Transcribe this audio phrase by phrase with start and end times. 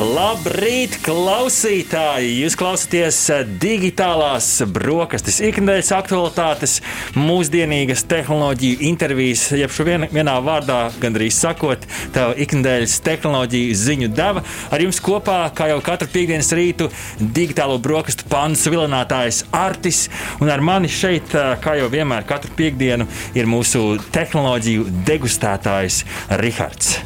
[0.00, 2.30] Labrīt, klausītāji!
[2.40, 6.78] Jūs klausāties eh, digitālās brokastis, ikdienas aktualitātes,
[7.20, 11.84] mūsdienīgas tehnoloģiju intervijas, jeb šo vien, vienā vārdā, gandrīz sakot,
[12.14, 14.40] tā ikdienas tehnoloģiju ziņu deva.
[14.72, 16.88] Ar jums kopā, kā jau katru piekdienas rītu,
[17.20, 20.06] digitālo brokastu pāns vilinātājs Artis,
[20.40, 26.06] un ar mani šeit, eh, kā jau vienmēr, katru piekdienu ir mūsu tehnoloģiju degustētājs
[26.40, 27.02] Rihards.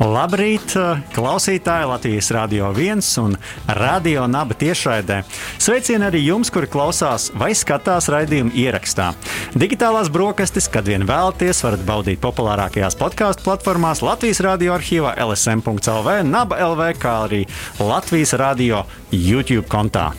[0.00, 0.72] Labrīt,
[1.12, 3.34] klausītāji Latvijas Rādio 1 un
[3.76, 5.18] Radio Naba tiešraidē.
[5.60, 9.10] Sveicieni arī jums, kuri klausās vai skatās raidījumu ierakstā.
[9.52, 16.62] Digitālās brokastis, kad vien vēlaties, varat baudīt populārākajās podkāstu platformās Latvijas Rādio arhīvā LSM.CLV, Naba
[16.72, 17.44] LV, kā arī
[17.82, 20.12] Latvijas Rādio YouTube kontā.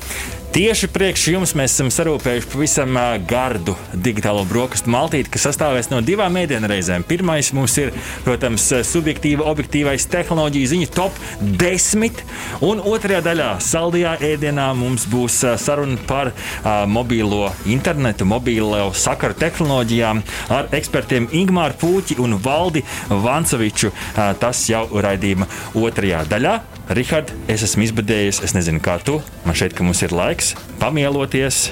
[0.53, 3.73] Tieši priekš jums mēs esam sarūpējuši pavisam gardu
[4.05, 7.01] digitālo brokastu maltīti, kas sastāvēs no divām ēdienreizēm.
[7.09, 7.89] Pirmais mums ir,
[8.21, 12.21] protams, subjektīva, objektīvais tehnoloģiju ziņu top 10,
[12.69, 20.21] un otrajā daļā, saldajā ēdienā, mums būs saruna par uh, mobīlo internetu, mobīlo sakaru tehnoloģijām
[20.53, 23.89] ar ekspertiem Ingmāru Pūķi un Valdi Vancoviču.
[23.89, 25.49] Uh, tas jau raidījuma
[25.81, 26.55] otrajā daļā.
[26.91, 29.21] Rihard, es esmu izbadējies, es nezinu, kā tu.
[29.47, 31.69] Man šeit, ka mums ir laiks pamieloties.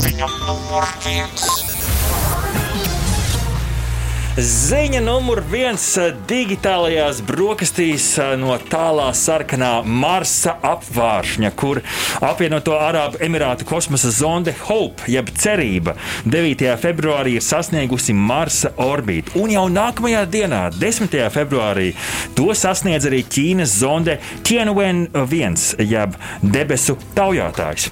[0.00, 1.67] Ziņa numur viens.
[4.38, 5.82] Ziņa numur viens
[6.30, 8.04] digitālajās brokastīs
[8.38, 11.80] no tālā sarkanā Marsa apvāršņa, kur
[12.22, 16.62] apvienoto Arābu Emirātu kosmosa zonde Hope, jeb cerība, 9.
[16.78, 19.34] februārī ir sasniegusi Marsa orbitu.
[19.42, 21.18] Un jau nākamajā dienā, 10.
[21.34, 21.88] februārī,
[22.38, 26.14] to sasniedz arī Ķīnas zonde Tianwen 1, jeb
[26.46, 27.90] debesu taujātājs.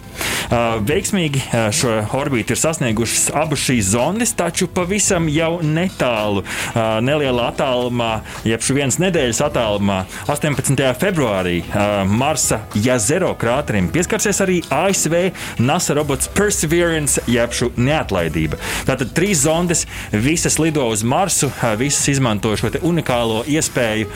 [0.87, 1.43] Veiksmīgi
[1.75, 8.11] šo orbitu ir sasniegušas abas šīs zondes, taču pavisam jau netālu attālu, nelielā attālumā,
[8.47, 10.81] jeb vienas nedēļas attālumā, 18.
[11.01, 11.63] februārī
[12.09, 15.15] Marsa Jazero krāterim pieskarsies arī ASV
[15.59, 18.59] NASA robots Perseverance, jeb neatlaidība.
[18.89, 24.09] Tātad trīs zondes, visas lido uz Marsu, visas izmanto šo unikālo iespēju,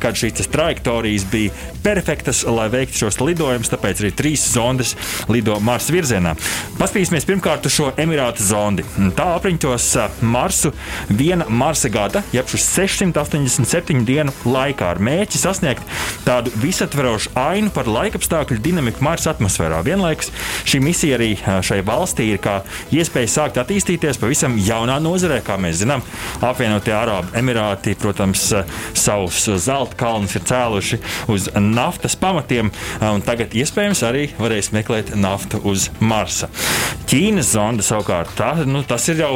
[0.00, 1.52] kad šīs trajektorijas bija
[1.84, 3.72] perfektas, lai veiktu šos lidojumus.
[3.72, 4.94] Tāpēc arī trīs zondes
[5.32, 6.34] lido Marsa virzienā.
[6.78, 8.84] Paskatīsimies pirmkārt uz šo Emirātu zondi.
[9.16, 9.88] Tā apriņķos
[10.24, 10.72] Marsu
[11.08, 15.94] viena Marsa gada, jeb šis 687 dienu laikā, ar mērķi sasniegt
[16.26, 19.80] tādu visaptverošu ainu par laikapstākļu dinamiku Marsa atmosfērā.
[19.86, 20.32] Vienlaikus
[20.66, 22.58] šī misija arī šai valstī ir kā
[22.94, 26.04] iespēja sākt attīstīties pavisam jaunā nozarē, kā mēs zinām.
[26.44, 28.46] Apvienotie Arābu Emirāti, protams,
[28.96, 31.00] savus zelta kalnus ir cēluši
[31.32, 32.72] uz naftas pamatiem,
[33.04, 36.50] un tagad iespējams arī varēs meklēt naftu uz Marsa.
[37.10, 39.34] Ķīnas zonda savukārt, tā, nu, tas ir jau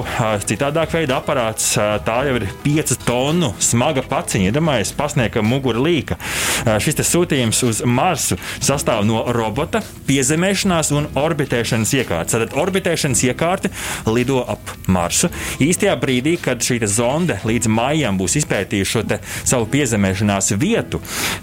[0.49, 1.75] citādāk veida aparāts.
[2.09, 4.49] Tā jau ir 5 tonu smaga paciņa.
[4.49, 6.17] Iedomājieties, pasniegta mugura līka.
[6.81, 12.39] Šis sūtījums uz Marsu sastāv no robota, piezemēšanās un orbitēšanas iekārtas.
[12.39, 13.69] Tad orbitēšanas iekārta
[14.09, 15.29] lido ap Marsu.
[15.61, 19.05] Īstajā brīdī, kad šī zonde līdz maijam būs izpētījusi šo
[19.45, 21.03] savu piezemēšanās vietu,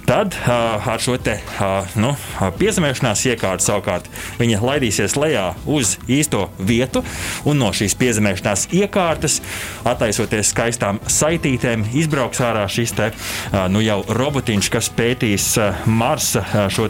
[0.10, 2.16] tad uh, ar šo te, uh, nu,
[2.58, 4.10] piezemēšanās iekārtu savukārt
[4.42, 7.06] viņa laidīsies lejā uz īsto vietu
[7.46, 9.44] un no šīs piezemēšanās iekārtas
[9.86, 13.10] attaisoties skaistām saitītēm izbrauks ārā šis te,
[13.72, 15.52] nu jau robotiņš, kas pētīs
[15.86, 16.88] Marsa šo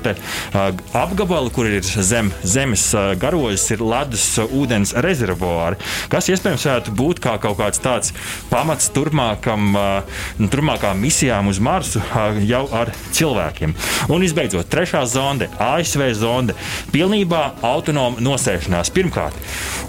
[0.95, 2.83] apgabalu, kur ir zem zemes
[3.21, 5.79] garozes, ir ledus ūdens rezervuāri,
[6.11, 8.13] kas iespējams varētu būt kā kaut kāds tāds
[8.51, 9.73] pamats turpmākam,
[10.37, 12.03] nu, turpmākām misijām uz Marsu
[12.45, 13.73] jau ar cilvēkiem.
[14.11, 16.57] Un visbeidzot, trešā zonde, ASV zonde,
[16.93, 19.39] pilnībā autonoma nosēšanās pirmkārt.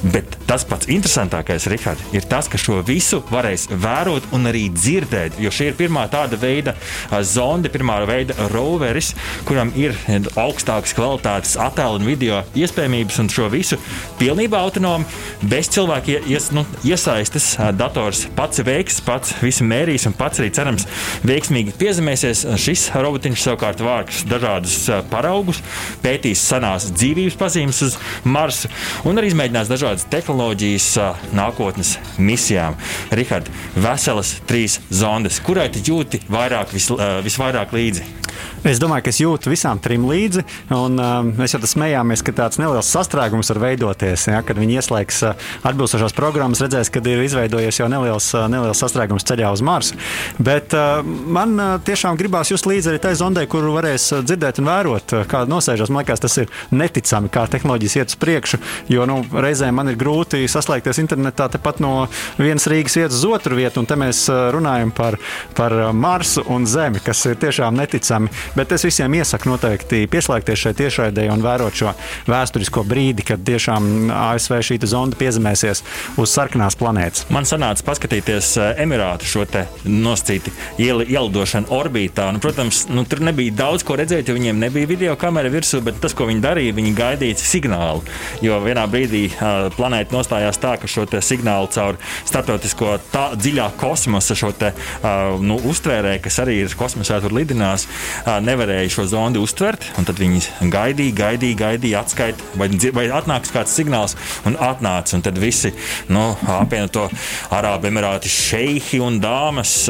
[0.06, 5.40] Bet tas pats interesantākais, Rihard, ir tas, ka šo visu varēs vērot un arī dzirdēt.
[5.42, 6.76] Jo šī ir pirmā tāda veida
[7.26, 9.12] zonde, pirmā veida roveris,
[9.48, 9.96] kuram ir
[10.38, 13.78] augstākas kvalitātes attēlu un video iespējamības, un šo visu
[14.20, 15.06] pilnībā autonomi,
[15.42, 17.48] bez cilvēka ies, nu, iesaistes.
[17.76, 20.86] Dators pats veiks, pats visu mērīs un pats arī cerams
[21.26, 22.44] veiksmīgi piezemēsies.
[22.60, 24.78] Šis robotiņš savukārt vāks dažādus
[25.10, 25.62] paraugus,
[26.04, 28.70] pētīs senās dzīvības pazīmes uz Marsu
[29.06, 30.90] un arī izmēģinās dažādas tehnoloģijas
[31.36, 32.78] nākotnes misijām.
[33.16, 35.40] Rihard, veselas trīs zondes.
[35.44, 36.90] Kurai tu jūti vairāk, vis,
[37.26, 38.06] visvairāk līdzi?
[38.66, 40.42] Es domāju, ka es jūtu visām trim līdzi.
[40.74, 44.26] Un, uh, mēs jau smējāmies, ka tāds neliels sastrēgums var veidoties.
[44.32, 45.22] Ja, kad viņi ieslēgs
[45.66, 49.98] atbilstošās programmas, redzēs, ka ir izveidojies jau neliels, uh, neliels sastrēgums ceļā uz Marsu.
[50.38, 51.56] Bet uh, man
[51.86, 55.92] tiešām gribās just līdzi arī tai zondē, kuru varēs dzirdēt un vērot, kā nosēžas.
[55.92, 58.60] Man liekas, tas ir neticami, kā tehnoloģijas iet uz priekšu.
[58.92, 61.94] Jo nu, reizēm man ir grūti saslēgties internetā tepat no
[62.38, 65.18] vienas Rīgas vietas uz otru vietu, un te mēs runājam par,
[65.56, 68.30] par Marsu un Zemi, kas ir tiešām neticami.
[68.56, 71.92] Bet es visiem iesaku noteikti pieslēgties šai tiešraidē un vērot šo
[72.30, 75.82] vēsturisko brīdi, kad tiešām ASV šī zonda piezemēsies
[76.20, 77.26] uz sarkanās planētas.
[77.34, 79.44] Man sanāca paskatīties eh, Emirātu šo
[79.86, 80.52] nosacīti
[80.82, 82.28] ielidošanu orbītā.
[82.34, 86.00] Nu, protams, nu, tur nebija daudz ko redzēt, jo viņiem nebija video kamera virsū, bet
[86.02, 88.02] tas, ko viņi darīja, viņi gaidīja signālu.
[88.44, 94.36] Jo vienā brīdī uh, planēta nostājās tā, ka šo signālu caur starptautisko tā, dziļā kosmosa
[94.38, 99.42] šo te, uh, nu, uztvērēju, kas arī ir kosmosā tur lidinās, uh, nevarēja šo zondi
[99.42, 99.86] uztvert.
[100.06, 104.16] Tad viņi gaidīja, gaidīja, gaidīja, atskaita, vai, vai atnāks kāds signāls,
[104.48, 104.58] un
[105.06, 105.14] atnāca.
[105.14, 105.72] Un tad visi
[106.08, 107.08] nu, apvienoto
[107.50, 109.88] Arābu Emirātu šeihi un dāmas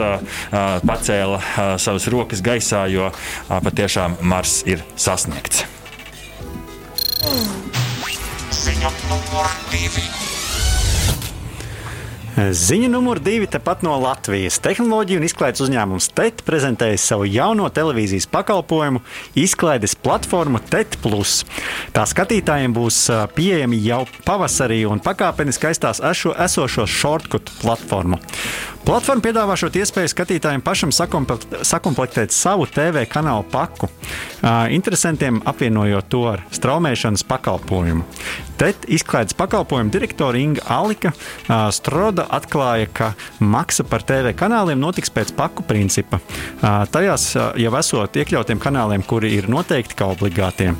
[0.86, 3.10] pacēla savas rokas gaisā, jo
[3.48, 5.64] patiešām Mars ir sasniegts.
[8.56, 10.15] Ziņa numur divi.
[12.36, 14.58] Ziņa numur divi tepat no Latvijas.
[14.60, 19.00] Tehnoloģiju un izklaides uzņēmums TET prezentēja savu jauno televīzijas pakalpojumu,
[19.40, 20.98] izklaides platformu TET.
[21.96, 22.98] Tā skatītājiem būs
[23.32, 28.20] pieejami jau pavasarī un pakāpeniski aizstās esošo shortcut platformu.
[28.84, 33.88] Platforma piedāvā šo iespēju skatītājiem pašam sakomplektēt savu TV kanālu paku,
[34.76, 38.04] interesantiem apvienojot to ar straumēšanas pakalpojumu.
[38.56, 41.12] Tad izklaides pakalpojumu direktore Inga Alika
[41.74, 43.10] Stroda atklāja, ka
[43.42, 46.20] maksa par TV kanāliem notiks pēc paku principa.
[46.62, 50.70] Tajās jau esot iekļautiem kanāliem, kuri ir noteikti kā obligātie.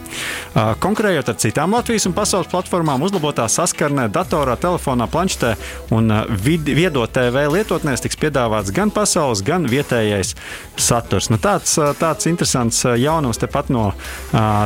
[0.54, 5.54] Konkurējot ar citām Latvijas un pasaules platformām, uzlabotā saskarnē, datorā, telefonā, planšetē
[5.96, 10.34] un viedo TV lietotnē dienās tiks piedāvāts gan pasaules, gan vietējais
[10.76, 11.30] saturs.
[11.30, 13.92] Nu, tāds, tāds interesants jaunums tepat no,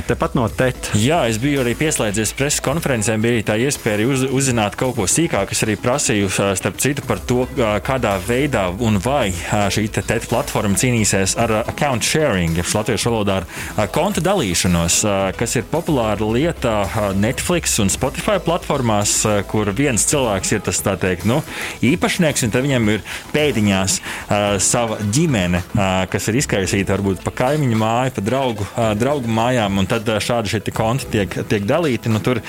[0.09, 0.91] tepat no TET.
[0.99, 2.61] Jā, es biju arī pieslēdzies preses
[3.01, 5.53] konferencēm, bija tā iespēja uz, uzzināt kaut ko sīkāk.
[5.53, 7.47] Es arī prasīju, starp citu, par to,
[7.85, 13.89] kādā veidā un vai šī TET platforma cīnīsies ar account sharing, jeb latviešu valodā ar
[13.93, 15.01] konta dalīšanos,
[15.37, 21.41] kas ir populāra lieta Netflix un Spotify platformās, kur viens cilvēks ir tas teikt, nu,
[21.83, 27.81] īpašnieks, un viņam ir pēdiņās uh, sava ģimene, uh, kas ir izkaisīta varbūt pa kaimiņu
[27.81, 32.11] māju, pa draugu, uh, draugu mājām, un tad uh, šādi šie konti tiek, tiek dalīti.
[32.13, 32.43] Nu, tur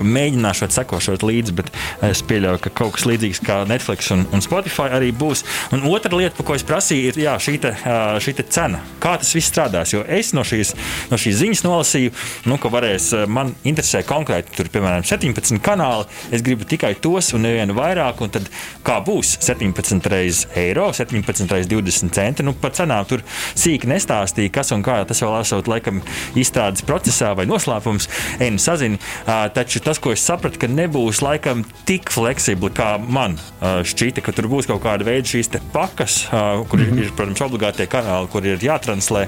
[0.00, 1.70] mēģināšot sekošot līdzi, bet
[2.10, 5.44] es pieļauju, ka kaut kas līdzīgs kā Netflix un, un Spotify arī būs.
[5.74, 8.82] Un otra lieta, par ko es prasīju, ir jā, šī, te, uh, šī te cena.
[9.02, 9.94] Kā tas viss strādās?
[9.94, 10.74] Jo es no šīs,
[11.12, 12.14] no šīs ziņas nolasīju,
[12.50, 16.08] nu, ka varēs, man interesē konkrēti, tur, piemēram, 17 kanāli.
[16.34, 18.50] Es gribu tikai tos un nevienu vairāk, un tad
[18.86, 22.42] kā būs 17 17 reizes eiro, 17 reizes 20 centi.
[22.42, 23.22] Nu, par cenām tur
[23.54, 26.00] sīki nestāstīja, kas un kā tas vēl esot laikam
[26.38, 28.08] izstrādes procesā vai noslēpums.
[28.44, 33.38] Enu sazini, uh, taču tas, ko es sapratu, ka nebūs laikam tik fleksibli, kā man
[33.60, 37.02] šķita, ka tur būs kaut kāda veida šīs pakas, kur mm -hmm.
[37.02, 39.26] ir, protams, obligātie kanāli, kur ir jātranslē,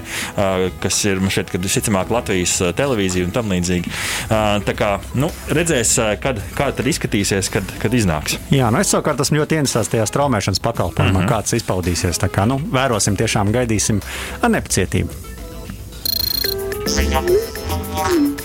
[0.79, 3.91] kas ir šeit, kad visticamāk Latvijas televīzija un tam līdzīgi.
[4.67, 8.37] Tā kā nu, redzēs, kad, kā tad izskatīsies, kad, kad iznāks.
[8.51, 11.29] Jā, nu es savukārt esmu ļoti interesēts tajā straumē straumēšanas pakalpojumā, mm -hmm.
[11.29, 12.19] kāds izpaudīsies.
[12.19, 14.01] Tā kā nu, vērosim, tiešām gaidīsim
[14.41, 15.09] ar nepacietību.
[16.87, 18.36] Ziņa numur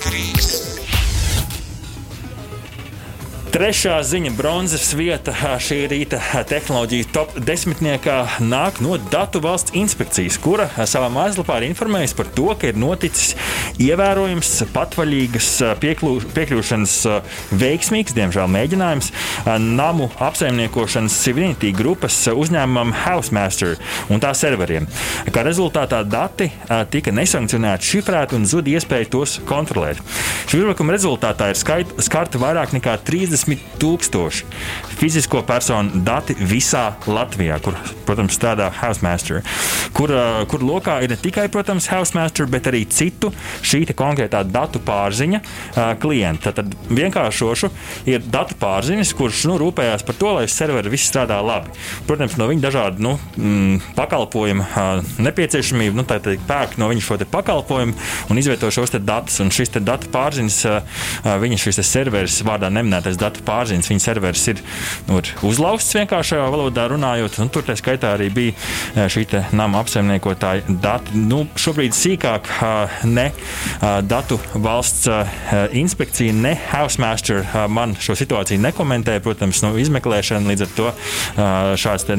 [3.52, 6.16] Trešā ziņa, bronzas vieta šī rīta
[6.49, 12.47] tehnoloģiju top desmitniekā nāk no Datu valsts inspekcijas, kura savā mājaslapā ir informējusi par to,
[12.56, 13.35] ka ir noticis
[13.76, 15.49] ievērojams patvaļīgas
[15.82, 16.94] piekļū, piekļūšanas
[17.61, 19.11] veiksmīgs, diemžēl, mēģinājums
[19.61, 23.76] namu apsaimniekošanas Civility grupas uzņēmumam Housemaster
[24.09, 24.88] un tā serveriem.
[25.28, 26.49] Kā rezultātā dati
[26.88, 30.00] tika nesankcionēti, šifrēti un zuda iespēja tos kontrolēt.
[30.49, 34.44] Šī uzbrukuma rezultātā ir skarta vairāk nekā 30 50 tūkstoši
[35.02, 37.75] fizisko personu dati visā Latvijā, kur,
[38.06, 39.40] protams, strādā Housemaster,
[39.96, 40.12] kur,
[40.50, 43.32] kur lokā ir ne tikai, protams, Housemaster, bet arī citu
[43.66, 45.40] šī konkrētā datu pārziņa
[46.02, 46.52] klienta.
[46.54, 47.70] Tad vienkāršošu
[48.12, 51.75] ir datu pārziņas, kurš nu, rūpējās par to, lai serveri viss strādā labi.
[52.06, 54.68] Protams, no viņa dažādu nu, mm, pakalpojumu
[55.26, 57.96] nepieciešamību, nu, tā pērk no viņa šo pakalpojumu
[58.30, 59.40] un izvieto šos datus.
[59.42, 60.58] Un šis datu pārziņas,
[61.42, 63.88] viņa šis serveris vārdā neminētais datu datu pārziņas.
[63.88, 64.60] Viņa serveris ir
[65.08, 69.24] nu, uzlauzts vienkāršajā valodā runājot, un tur tā skaitā arī bija šī
[69.56, 71.16] nama apsaimniekotāja dati.
[71.16, 72.50] Nu, šobrīd sīkāk
[73.08, 73.30] ne
[74.08, 75.08] datu valsts
[75.78, 79.18] inspekcija, ne Housemaster man šo situāciju nekomentē.
[79.22, 80.90] Protams, nu, izmeklēšana līdz ar to
[81.80, 82.18] šāds te,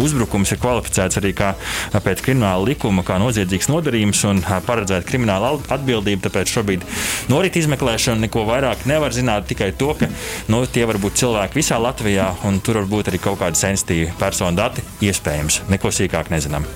[0.00, 1.52] uzbrukums ir kvalificēts arī kā
[1.94, 6.26] pēc krimināla likuma, kā noziedzīgs nodarījums un paredzēta krimināla atbildība.
[6.26, 6.86] Tāpēc šobrīd
[7.30, 10.08] norit izmeklēšana, neko vairāk nevar zināt, tikai to, ka
[10.48, 14.14] nu, tie var būt cilvēki visā Latvijā un tur var būt arī kaut kādi sensitīvi
[14.20, 14.84] personu dati.
[15.04, 16.66] Iespējams, neko sīkāk nezinām.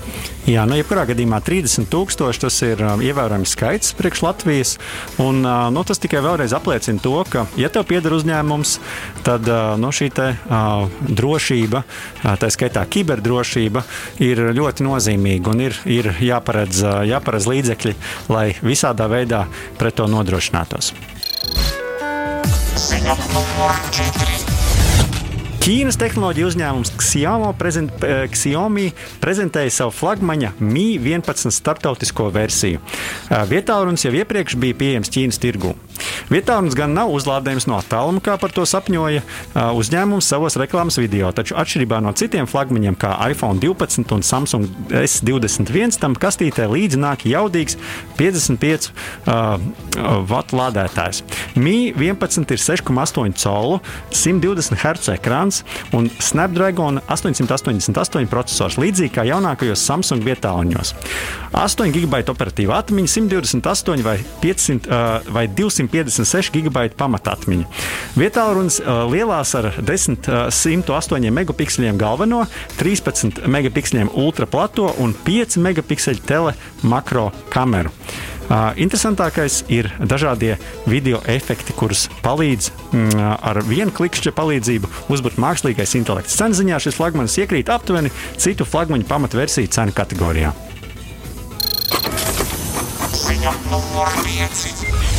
[0.45, 4.75] Jā, nu, jebkurā gadījumā 30,000 tas ir um, ievērojams skaits priekš Latvijas.
[5.17, 8.75] Un, uh, nu, tas tikai vēlreiz apliecina to, ka, ja tev pieder uzņēmums,
[9.25, 11.81] tad uh, nu, šī te, uh, drošība,
[12.37, 13.85] tā skaitā kiberdrošība,
[14.21, 17.97] ir ļoti nozīmīga un ir, ir jāparedz, jāparedz līdzekļi,
[18.29, 19.47] lai visādā veidā
[19.81, 20.93] pret to nodrošinātos.
[22.75, 24.55] Ziņa numur 4.
[25.63, 28.89] Ķīnas tehnoloģiju uzņēmums Xiaomi, prezent, eh, Xiaomi
[29.23, 32.81] prezentēja savu flagmaņa Mi 11 starptautisko versiju.
[32.83, 35.71] Eh, Vietālurunis jau iepriekš bija pieejams Ķīnas tirgū.
[36.31, 39.23] Vietālurunis gan nav uzlādējams no attāluma, kā par to sapņoja
[39.55, 45.99] uzņēmums savos reklāmas video, taču atšķirībā no citiem flagmaņiem, kā iPhone 12 un Samsung S21,
[46.01, 47.77] tam kastītē līdzi nāk jaudīgs
[48.19, 49.59] 55 uh,
[50.29, 51.21] vatu lādētājs.
[51.59, 53.79] Mi 11 ir 6,8 colu,
[54.11, 55.61] 120 Hz ekrāns
[55.95, 60.95] un Snapdragon 888 processors, līdzīgi kā jaunākajos Samsung vietāluņos.
[61.55, 65.45] 8 GB operatīva atmiņa, 128 vai, 500, uh, vai
[65.91, 67.65] 256 GB pamatatmiņa.
[68.19, 72.45] Vietālunis uh, lielās ar 10, uh, 108 megapikseliem galveno,
[72.79, 77.93] 13 megapikseliem ultraplato un 5 megapikseļu tele makro kameru.
[78.45, 85.95] Uh, interesantākais ir dažādie video efekti, kurus palīdz mm, ar vienu klikšķa palīdzību uzbūvēt mākslīgais
[85.97, 86.37] intelekts.
[86.37, 90.53] Cenu ziņā šis flagmanis iekrīt aptuveni citu flagmaņu pamatversiju cenu kategorijā.
[93.25, 95.14] Ziņa numur 5.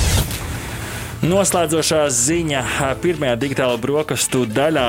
[1.26, 2.60] Noslēdzošā ziņa
[3.02, 4.86] pirmajā digitālajā brokastu daļā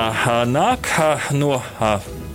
[0.51, 0.89] nāk
[1.34, 1.56] no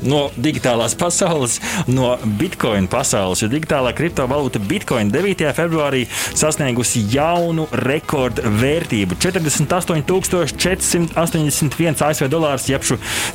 [0.07, 3.43] no digitālās pasaules, no bitkoina pasaules.
[3.43, 5.53] Jo digitālā kriptovalūta bitkoina 9.
[5.57, 12.83] februārī sasniegusi jaunu rekordvērtību- 48,481 ASV dolārus, jeb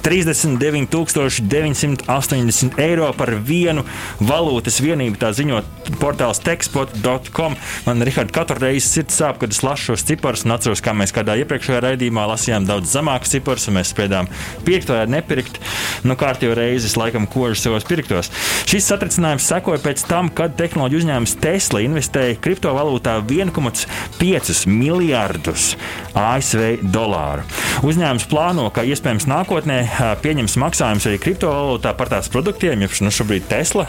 [0.04, 3.84] 39,980 eiro par vienu
[4.20, 5.18] valūtas vienību.
[5.18, 5.62] Tā ziņo
[6.02, 7.56] portāls techspot.com.
[7.86, 11.14] Man Rihards katru reizi sirds sāp, kad es lasu šos ciparus un atceros, kā mēs
[11.16, 14.30] kādā iepriekšējā raidījumā lasījām daudz zemākus ciparus, un mēs spējām
[14.68, 15.60] pirkt vai nepirkt.
[16.08, 18.32] Nu, kārt jau reizes laikam kožu savos pirktos.
[18.68, 25.70] Šis satricinājums sekoja pēc tam, kad tehnoloģiju uzņēmums Tesla investēja kriptovalūtā 1,5 miljardus
[26.18, 27.46] ASV dolāru.
[27.88, 29.80] Uzņēmums plāno, ka iespējams nākotnē
[30.24, 33.86] pieņems maksājumus arī kriptovalūtā par tās produktiem, jo nu, šobrīd Tesla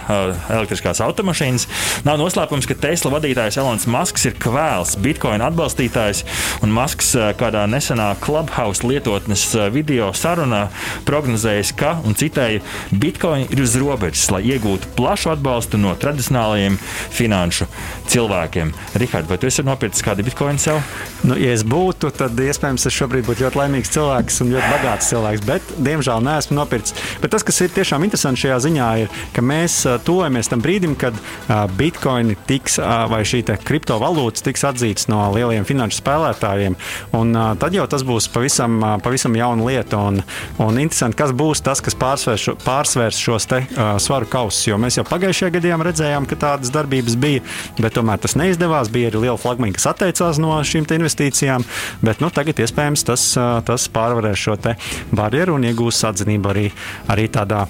[0.53, 1.67] elektriskās automašīnas.
[2.07, 6.25] Nav noslēpums, ka Tesla vadītājs Elons Musks ir kvēls Bitcoin atbalstītājs,
[6.65, 10.67] un Musks kādā nesenā Clubhouse lietotnes video sarunā
[11.09, 16.79] prognozējis, ka, un citēju, vai Bitcoin ir uz robežas, lai iegūtu plašu atbalstu no tradicionālajiem
[17.15, 17.67] finanšu
[18.09, 18.73] cilvēkiem.
[18.99, 20.81] Rihards, vai tu esi nopircis kādu Bitcoin sev?
[21.27, 25.11] Nu, ja es būtu, tad iespējams es šobrīd būtu ļoti laimīgs cilvēks un ļoti bagāts
[25.13, 26.97] cilvēks, bet diemžēl neesmu nopircis.
[27.23, 31.17] Bet tas, kas ir tiešām interesanti šajā ziņā, ir, ka mēs tuvojamies tam brīdim, kad
[31.79, 36.79] Bitcoin tiks vai šī kriptovalūtas tiks atzīts no lielajiem finanšu spēlētājiem.
[37.19, 40.01] Un, tad jau tas būs pavisam, pavisam jauna lieta.
[40.09, 40.23] Un,
[40.63, 44.67] un interesanti, kas būs tas, kas pārsvērs šo, pārsvērs šos te, uh, svaru kausus.
[44.69, 47.43] Jo mēs jau pagājušajā gadā redzējām, ka tādas darbības bija,
[47.79, 48.91] bet tomēr tas neizdevās.
[48.93, 51.67] Bija arī liela flagmaņa, kas atteicās no šīm investīcijām.
[52.05, 54.57] Bet nu, tagad iespējams tas, uh, tas pārvarēs šo
[55.15, 56.65] barjeru un iegūs atzinību arī,
[57.13, 57.67] arī tādā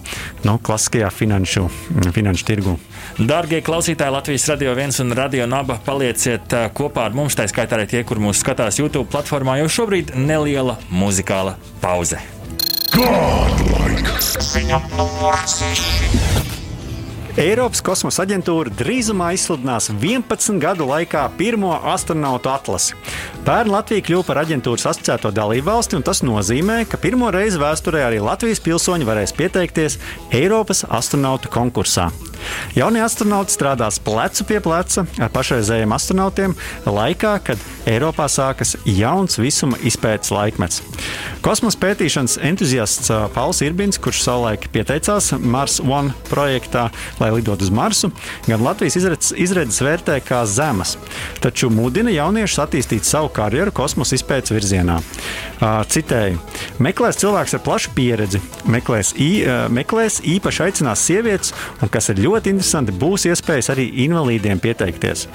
[0.47, 1.67] nu, klasiskajā finanšu,
[2.15, 2.79] finanšu tirgu.
[3.19, 7.37] Darbie klausītāji, Latvijas radio viens un radio naba, palieciet kopā ar mums.
[7.39, 12.38] Tā skaitā arī tie, kur mūs skatās YouTube platformā, jo šobrīd neliela muzikāla pauze.
[12.95, 14.19] Godlike!
[14.41, 16.48] Ziņa numur 6.
[17.39, 22.97] Eiropas kosmosa aģentūra drīzumā izsludinās 11 gadu laikā pirmo astronautu atlasi.
[23.47, 28.03] Pērn Latvija kļuva par aģentūras asociēto dalību valsti, un tas nozīmē, ka pirmo reizi vēsturē
[28.09, 30.01] arī Latvijas pilsoņi varēs pieteikties
[30.35, 32.09] Eiropas astronautu konkursā.
[32.77, 36.55] Jaunie astronauti strādās plecu pie pleca ar pašreizējiem astronautiem
[36.87, 40.83] laikā, kad Eiropā sākas jauns visuma izpētes laikmets.
[41.45, 46.89] Kosmosa pētīšanas entuziasts Pauls Irbins, kurš savulaik pieteicās Mars One projektā,
[47.23, 48.11] lai lidotu uz Marsu,
[48.47, 50.97] gan Latvijas izredzes, izredzes vērtē kā zemas,
[51.43, 54.99] taču mudina jauniešus attīstīt savu karjeru kosmosa izpētes virzienā.
[55.93, 56.39] Citēju:
[56.83, 59.31] Meklēs cilvēks ar plašu pieredzi, meklēs, ī,
[59.75, 65.27] meklēs īpaši aicinās sievietes, un kas ir ļoti interesanti, būs iespējas arī invalīdiem pieteikties.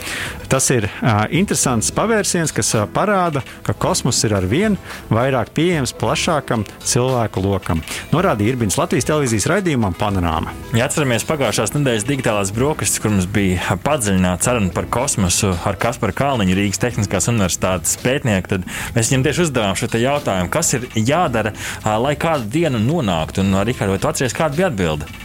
[0.52, 0.88] Tas ir
[1.34, 4.78] interesants pavērsiens, kas parāda, ka kosmos ir ar vien
[5.12, 7.84] vairāk pieejams plašākam cilvēku lokam.
[8.14, 10.54] Norādīja Irbins Latvijas televīzijas raidījumam Panorāma.
[10.78, 16.16] Ja atceramies pagājušās nedēļas digitālās brokastis, kur mums bija padziļināta saruna par kosmosu ar Kasparu
[16.16, 21.52] Kalniņu, Rīgas Tehniskās Universitātes pētnieku, tad mēs viņam tieši uzdevām šo jautājumu, kas ir jādara,
[21.84, 23.44] lai kādu dienu nonāktu.
[23.44, 25.23] Un, Rikārd, vai tu atceries, kāda bija atbilde?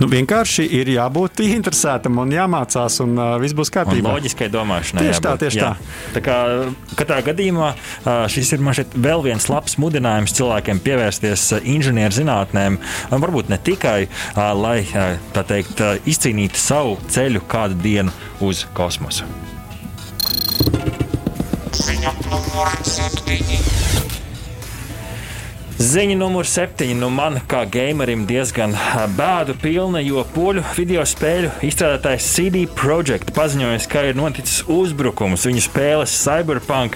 [0.00, 4.10] Nu, vienkārši ir jābūt interesētam un jāmācās, un uh, viss būs kārtībā.
[4.10, 5.04] Un loģiskai domāšanai.
[5.06, 5.26] Tieši jābūt.
[5.26, 5.70] tā, tieši Jā.
[5.70, 6.16] tā.
[6.16, 6.38] tā kā,
[6.98, 12.80] katrā gadījumā uh, šis ir vēl viens labs mudinājums cilvēkiem pievērsties inženierzinātnēm,
[13.14, 14.80] varbūt ne tikai, uh, lai
[15.34, 19.28] teikt, izcīnītu savu ceļu kādu dienu uz kosmosu.
[21.74, 24.03] Ziņa numur septiņi.
[25.74, 26.94] Ziņa numur septiņi.
[27.00, 28.76] Nu, man kā gamerim diezgan
[29.16, 35.64] bēdu pilna, jo poļu video spēļu izstrādātājs CD Projekt paziņoja, ka ir noticis uzbrukums viņu
[35.64, 36.94] spēles Cyberpunk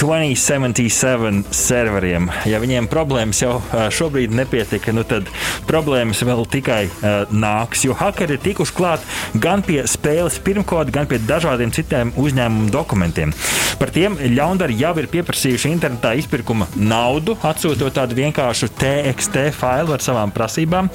[0.00, 2.26] 2077 serveriem.
[2.50, 3.60] Ja viņiem problēmas jau
[3.94, 5.30] šobrīd nepietika, nu tad
[5.70, 9.06] problēmas vēl tikai uh, nāks, jo hakeri ir tikuši klāt
[9.38, 13.36] gan pie spēles pirmkoda, gan pie dažādiem citiem uzņēmumu dokumentiem.
[13.78, 20.04] Par tiem ļaundari jau ir pieprasījuši internetā izpirkuma naudu, atsūtot tādu vienkāršu TXT failu ar
[20.04, 20.90] savām prasībām.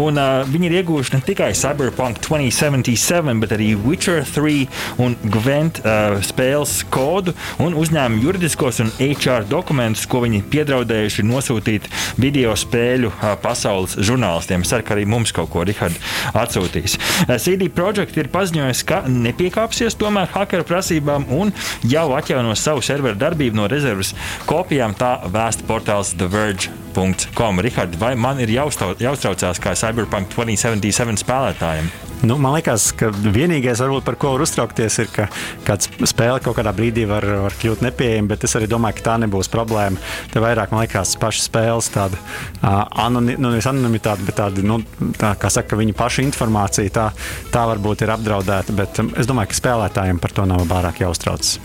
[0.00, 4.64] Un, uh, viņi ir ieguvuši ne tikai Cyberpunk 2077, bet arī Witcher 3
[5.04, 11.88] un Gwent uh, spēles kodu un uzņēmumu juridiskos un HR dokumentus, ko viņi piedraudējuši nosūtīt
[12.20, 14.64] video spēļu uh, pasaules žurnālistiem.
[14.64, 15.98] Ceru, ka arī mums kaut ko Richard
[16.32, 16.96] atsūtīs.
[17.26, 21.52] Uh, CD Projekt ir paziņojis, ka nepiekāpsies tomēr hakeru prasībām un
[21.84, 24.14] jau atjaunos savu serveru darbību no rezerves
[24.48, 24.96] kopijām.
[24.98, 27.60] Tā vēsta portāls The Verge Edge.com.
[27.64, 31.88] Rihards, vai man ir jāuztraucās kā Cyberpunk 2077 spēlētājiem?
[32.24, 35.26] Nu, man liekas, ka vienīgais, varbūt, par ko var uztraukties, ir, ka
[35.66, 39.16] kāda spēle kaut kādā brīdī var, var kļūt nepieejama, bet es arī domāju, ka tā
[39.20, 40.00] nebūs problēma.
[40.32, 44.80] Te vairāk, man liekas, pašas spēles tāda uh, anoni, nu, anonimitāte, bet tāda, nu,
[45.20, 47.10] tā, kā saka, viņa paša informācija, tā,
[47.52, 51.58] tā varbūt ir apdraudēta, bet um, es domāju, ka spēlētājiem par to nav pārāk jāuztraucas.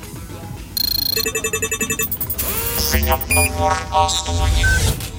[2.90, 5.10] Ziņa numur 8.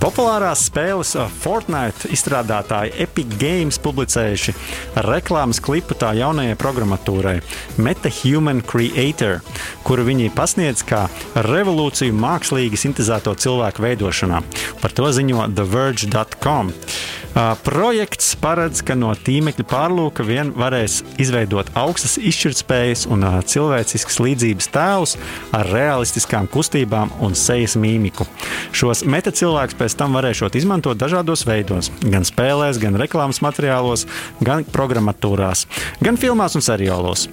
[0.00, 1.10] Populārās spēles
[1.42, 4.54] Fortnite izstrādātāji Epic Games publicējuši
[5.04, 7.34] reklāmas klipu tā jaunajai programmatūrai
[7.76, 9.42] MetaHuman Creator,
[9.84, 11.04] kuru viņi pasniedz kā
[11.50, 14.40] revolūciju mākslīgi sintēzēto cilvēku veidošanā.
[14.80, 16.72] Par to ziņo TheVerge.com.
[17.38, 25.12] Projekts paredz, ka no tīmekļa pārlūka vien varēs izveidot augstas izšķirtspējas un cilvēciskas līdzības tēlus
[25.54, 28.26] ar realistiskām kustībām un sejas mīmiku.
[28.74, 34.08] Šos metacilvēkus pēc tam varēšot izmantot dažādos veidos, gan spēlēs, gan reklāmas materiālos,
[34.42, 35.68] gan programmatūrās,
[36.02, 37.28] gan filmās un seriālos.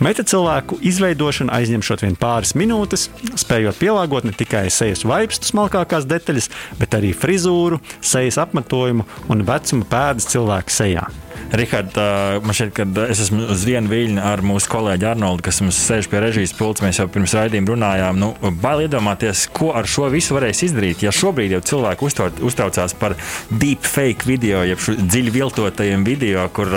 [0.00, 3.10] Metacilvēku izveidošana aizņemšot vien pāris minūtes,
[3.44, 6.48] spējot pielāgot ne tikai sejas vaipstu smalkākās detaļas,
[6.80, 11.04] bet arī frizūru, sejas apmetojumu un vecuma pēdas cilvēka sejā.
[11.50, 11.96] Rihard,
[12.44, 16.06] man šķiet, ka es esmu uz vienu viļņu ar mūsu kolēģi Arnoldu, kas mums sēž
[16.10, 16.82] pie režijas pults.
[16.84, 18.20] Mēs jau pirms raidījuma runājām.
[18.20, 18.28] Nu,
[18.62, 21.02] bail iedomāties, ko ar šo visu varēs izdarīt.
[21.02, 22.06] Ja šobrīd jau cilvēki
[22.46, 23.16] uztraucās par
[23.50, 26.70] deepfake video, jeb dziļi viltotajiem video, kur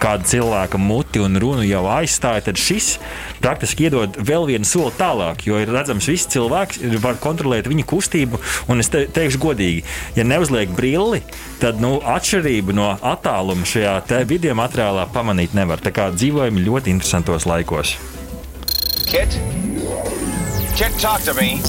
[0.00, 2.92] kāda cilvēka muti un runu jau aizstāja, tad šis
[3.40, 8.40] praktiski iedod vēl vienu soli tālāk, jo ir redzams, viss cilvēks var kontrolēt viņa kustību.
[8.68, 9.84] Un es te, teikšu godīgi,
[10.18, 11.22] ja neuzliek brilli,
[11.62, 13.89] tad nu, atšķirība no attāluma šajā
[14.28, 15.80] video materiālā pamanīt nevar.
[15.82, 17.96] Tā kā dzīvojam ļoti interesantos laikos.
[19.10, 19.38] Kit?
[20.76, 21.60] Kit, talk to me!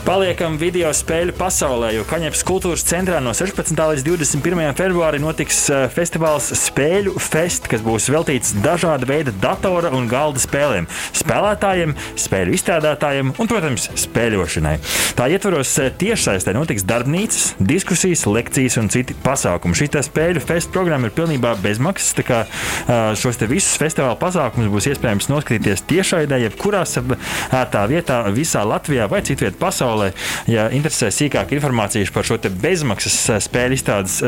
[0.00, 3.76] Paliekam video spēļu pasaulē, jo Kaņepes kultūras centrā no 16.
[3.76, 4.60] līdz 21.
[4.78, 10.86] februārim notiks eh, festivāls Spēļu Fest, kas būs veltīts dažāda veida datora un galda spēlēm,
[11.20, 14.72] spēlētājiem, spēļu izstrādātājiem un, protams, spēļošanai.
[15.18, 19.76] Tā ietvaros eh, tiešsaistē notiks darbnīcas, diskusijas, lekcijas un citi pasākumi.
[19.76, 24.88] Šī spēļu festa programma ir pilnībā bezmaksas, tā kā eh, šos visus festivāla pasākumus būs
[24.94, 30.12] iespējams noskatīties tiešraidē, jebkurā tā vietā visā Latvijā vai citvietā pasaulē pasaulē.
[30.50, 34.20] Ja interesē sīkāk informācijas par šo bezmaksas spēļu izstādes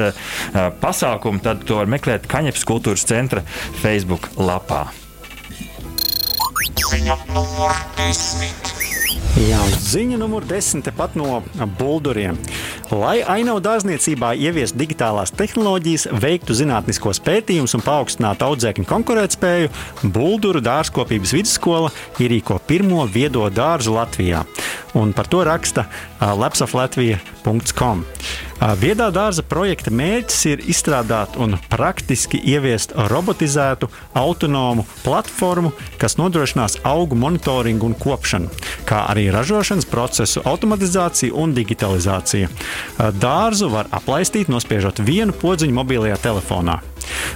[0.83, 3.43] pasākumu, tad to var meklēt Kaņepes kultūras centra
[3.83, 4.89] Facebook lapā.
[6.93, 8.75] Ziņa numur desmit.
[9.33, 11.39] Jā, ziņa numur desmit tepat no
[11.79, 12.37] bulduriem.
[12.93, 19.73] Lai ainavu dārzniecībā ieviestu digitālās tehnoloģijas, veiktu zinātniskos pētījumus un paaugstinātu audzēkņu konkurētspēju,
[20.13, 21.89] Bulduru dārzkopības vidusskola
[22.21, 24.45] ierīko pirmo viedo dārzu Latvijā.
[25.01, 25.87] Un par to raksta
[26.21, 28.05] lapsoflatvija.com.
[28.79, 37.19] Viedā dārza projekta mērķis ir izstrādāt un praktiski ieviest robotizētu, autonomu platformu, kas nodrošinās augu
[37.19, 38.53] monitoringu un kopšanu,
[38.87, 42.51] kā arī ražošanas procesu automatizāciju un digitalizāciju.
[42.99, 46.81] Dārzu var aplaistīt, nospiežot vienu podziņu mobilajā telefonā.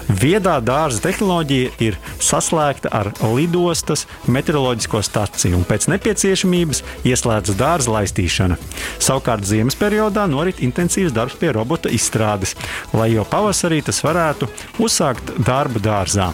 [0.06, 8.58] Viedā dārza tehnoloģija ir saslēgta ar lidostas meteoroloģisko staciju un pēc nepieciešamības ieslēdzas dārza laistīšana.
[9.02, 12.56] Savukārt ziemas periodā norit intensīvs darbs pie robota izstrādes,
[12.96, 14.50] lai jau pavasarī tas varētu
[14.82, 16.32] uzsākt darbu dārzā.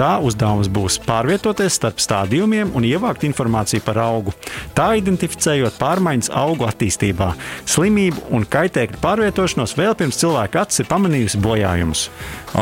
[0.00, 4.32] Tā uzdevums būs pārvietoties starp stādījumiem un ievākt informāciju par augu,
[4.74, 7.34] tā identificējot pārmaiņas augu attīstībā,
[7.68, 12.06] slimību un kaitēkļu pārvietošanos vēl pirms cilvēka acis ir pamanījusi bojājumus.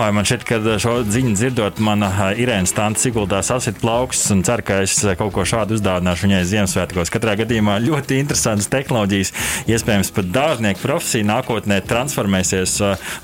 [0.08, 4.62] Oi, man šķiet, ka šo ziņu dzirdot, mana Irēna Stanta Siguldā sasit plauks un cer,
[4.64, 7.10] ka es kaut ko šādu uzdāvināšu viņai Ziemassvētkos.
[7.12, 9.34] Katrā gadījumā ļoti interesants tehnoloģijas,
[9.68, 12.78] iespējams pat dārznieku profesija nākotnē transformēsies,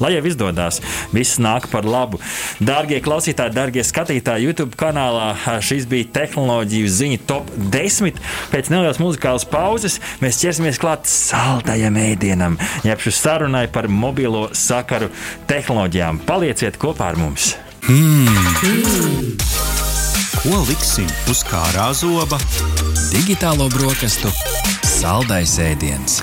[0.05, 0.83] lai jau izdodas.
[1.14, 2.20] Viss nāk par labu.
[2.61, 5.31] Dārgie klausītāji, dārgie skatītāji, YouTube kanālā
[5.64, 8.20] šīs bija tehnoloģiju ziņu top 10.
[8.53, 15.09] Pēc nelielas muzikālas pauzes mēs ķersimies klāt saldajam ēdienam, jeb šai sarunai par mobilo sakaru
[15.49, 16.20] tehnoloģijām.
[16.29, 17.54] Paliec Palieciet kopā ar mums!
[17.87, 19.37] Mm.
[20.42, 22.38] Ko liksim uz kārā zoba?
[23.12, 24.30] Digitālo brokastu
[24.82, 26.22] saldais ēdiens.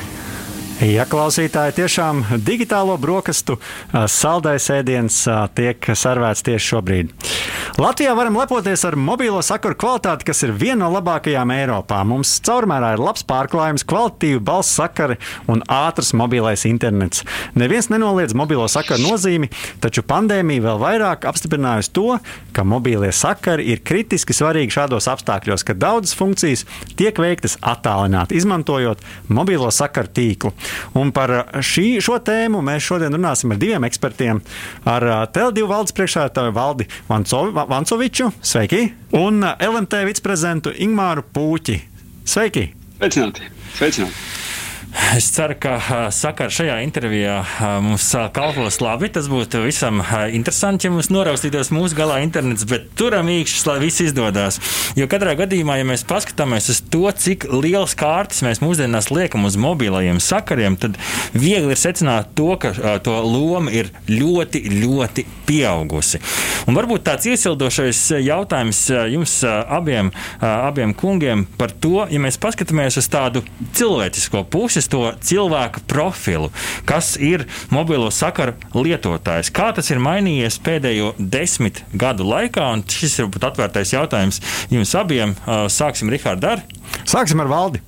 [0.82, 3.60] Ja klausītāji tiešām digitālo brokastu
[4.10, 5.20] saldais ēdiens
[5.54, 7.12] tiek servēts tieši šobrīd.
[7.78, 12.00] Latvijā varam lepoties ar mobilo sakaru kvalitāti, kas ir viena no labākajām Eiropā.
[12.08, 15.20] Mums caurmērā ir labs pārklājums, kvalitīva balss sakari
[15.52, 17.22] un ātrs mobilais internets.
[17.54, 19.52] Neviens nenoliedz mobilo sakaru nozīmi,
[19.86, 22.18] taču pandēmija vēl vairāk apstiprinājusi to,
[22.58, 26.66] ka mobilie sakari ir kritiski svarīgi šādos apstākļos, kad daudzas funkcijas
[26.98, 30.56] tiek veiktas attālināti, izmantojot mobilo sakaru tīklu.
[31.00, 34.42] Un par šī, šo tēmu mēs šodien runāsim ar diviem ekspertiem.
[34.90, 37.56] Ar Tele2 valdes priekšsēdētāju Valdi Vancovi.
[37.72, 38.84] Vancoviču, sveiki,
[39.20, 41.82] un LMT viceprezidentu Ingmāru Pūķi.
[42.28, 42.70] Sveiki!
[43.00, 43.52] Sveicināti!
[43.78, 44.41] Sveicināti.
[45.02, 45.74] Es ceru, ka
[46.14, 47.40] sakara šajā intervijā
[47.84, 49.10] mums kalpos labi.
[49.12, 50.00] Tas būtu visam
[50.32, 54.60] interesanti, ja mums noraustītos mūsu galā internets, bet turam īkšķis, lai viss izdodas.
[54.96, 59.58] Jo katrā gadījumā, ja mēs paskatāmies uz to, cik liels kārtas mēs mūsdienās liekam uz
[59.60, 61.00] mobilajiem sakariem, tad
[61.34, 66.22] viegli ir secināt to, ka to loma ir ļoti, ļoti pieaugusi.
[66.70, 70.14] Un varbūt tāds iesildošais jautājums jums abiem,
[70.46, 73.44] abiem kungiem par to, ja mēs paskatāmies uz tādu
[73.76, 76.52] cilvēcisko pusi to cilvēku profilu,
[76.90, 79.52] kas ir mobilo sakaru lietotājs.
[79.56, 82.72] Kā tas ir mainījies pēdējo desmit gadu laikā?
[82.76, 84.42] Un šis ir atvērtais jautājums
[84.74, 85.38] jums abiem.
[85.72, 86.66] Sāksim, Rihārd, ar?
[87.08, 87.82] Sāksim ar valdi.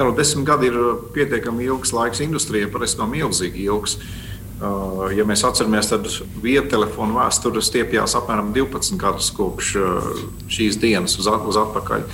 [0.00, 0.76] Jā, nu, desmit gadi ir
[1.14, 3.96] pietiekami ilgs laiks industrijai, parasti nav milzīgi ilgs.
[4.60, 6.06] Uh, ja mēs atceramies, tad
[6.44, 10.08] viettelefonu vēsture stiepjas apmēram 12 gadus kopš uh,
[10.52, 12.04] šīs dienas uz, atpakaļ.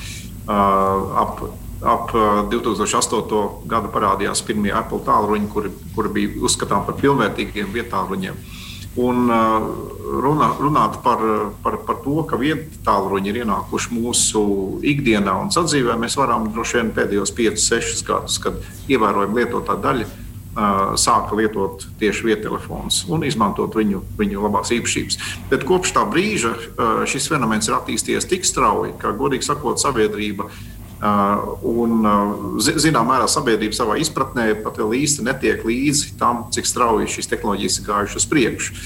[0.46, 1.42] Uh, ap
[1.87, 2.12] ap
[2.51, 3.66] 2008.
[3.70, 8.38] gadu parādījās pirmie Apple tālruņi, kuri, kuri bija uzskatāms par pilnvērtīgiem vietāluņiem.
[8.96, 11.20] Un runā, runāt par,
[11.62, 14.44] par, par to, ka vietāluņi ir ienākuši mūsu
[14.88, 18.57] ikdienā un sadzīvē, mēs varam droši vien pēdējos 5, 6 gadus, kad
[18.88, 20.09] ievērojama lietotā daļa
[20.96, 25.18] sāka lietot tieši viettelefons un izmantot viņu, viņu labās īpašības.
[25.51, 26.55] Bet kopš tā brīža
[27.05, 33.28] šis fenomens ir attīstījies tik strauji, ka, godīgi sakot, sabiedrība Uh, un, uh, zināmā mērā,
[33.28, 38.22] sabiedrība savā izpratnē pat vēl īsti netiek līdzi tam, cik strauji šīs tehnoloģijas ir gājušas
[38.22, 38.76] uz priekšu.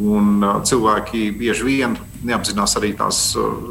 [0.00, 3.18] Un, uh, cilvēki bieži vien neapzinās arī tās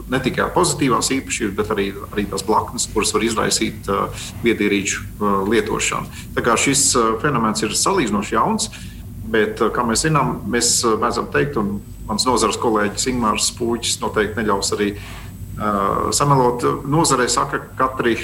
[0.10, 3.89] ne tikai pozitīvās īpašības, bet arī, arī tās blaknes, kuras var izraisīt
[4.41, 5.04] viedierīču
[5.45, 6.10] lietošanu.
[6.34, 6.88] Tā kā šis
[7.21, 8.71] fenomens ir salīdzinoši jauns,
[9.30, 11.78] bet, kā mēs zinām, mēs mēdzam teikt, un
[12.10, 15.29] mans nozares kolēģis Ingūns Pūķis noteikti neļaus arī uh,
[16.15, 18.15] Samelot nozarē saka, ka katri,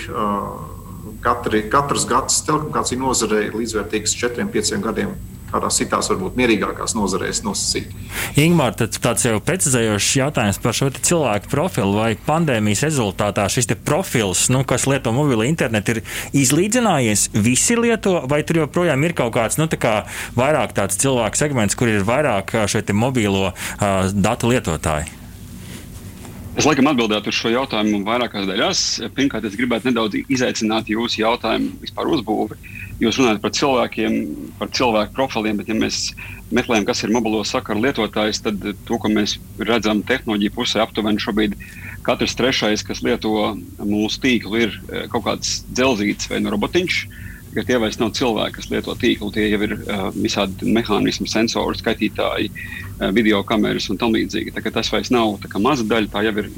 [1.25, 5.15] katri, katrs gads telekomunikāciju nozarē ir līdzvērtīgs 4-5 gadiem
[5.55, 7.91] kādās citās, varbūt mierīgākās nozarēs nosacīt.
[8.39, 11.99] Ingūna, tāds jau precizējošs jautājums par šo cilvēku profilu.
[11.99, 16.01] Vai pandēmijas rezultātā šis profils, nu, kas lieto mobilo internetu, ir
[16.43, 17.29] izlīdzinājies?
[17.45, 19.95] Visi lieto, vai tur joprojām ir kaut kāds nu, tā kā
[20.37, 25.24] vairāk tāds cilvēku segments, kur ir vairāk šo mobilo uh, datu lietotāju?
[26.55, 28.81] Es laikam atbildētu uz šo jautājumu vairākās daļās.
[29.17, 32.55] Pirmkārt, es gribētu nedaudz izaicināt jūsu jautājumu vispār uzbūvi.
[33.03, 34.15] Jūs runājat par cilvēkiem,
[34.55, 36.13] par cilvēku profiliem, bet, ja mēs
[36.55, 41.57] meklējam, kas ir mobilo sakaru lietotājs, tad to, ko mēs redzam tehnoloģiju pusē, aptuveni šobrīd
[42.07, 43.51] katrs trešais, kas lieto
[43.83, 47.01] mūsu tīklu, ir eh, kaut kāds dzelzīts vai no robotiņš.
[47.55, 51.79] Ka tie vairs nav cilvēki, kas lieto tīklu, tie jau ir uh, visādi mehānismi, sensori,
[51.79, 54.55] skaitītāji, uh, video kameras un tam līdzīgi.
[54.65, 56.49] Tas vairs nav maza daļa, tā jau ir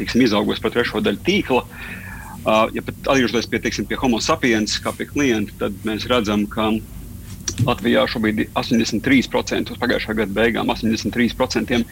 [0.00, 1.64] tiksim, izaugusi par trešo daļu tīkla.
[1.64, 1.98] Uh,
[2.40, 6.70] Uh, ja atgriežoties pie, teiksim, pie Homo sapiens, kā pie klienta, tad mēs redzam, ka
[7.66, 11.82] Latvijā šobrīd ir 83%, uz pagājušā gada beigām 83%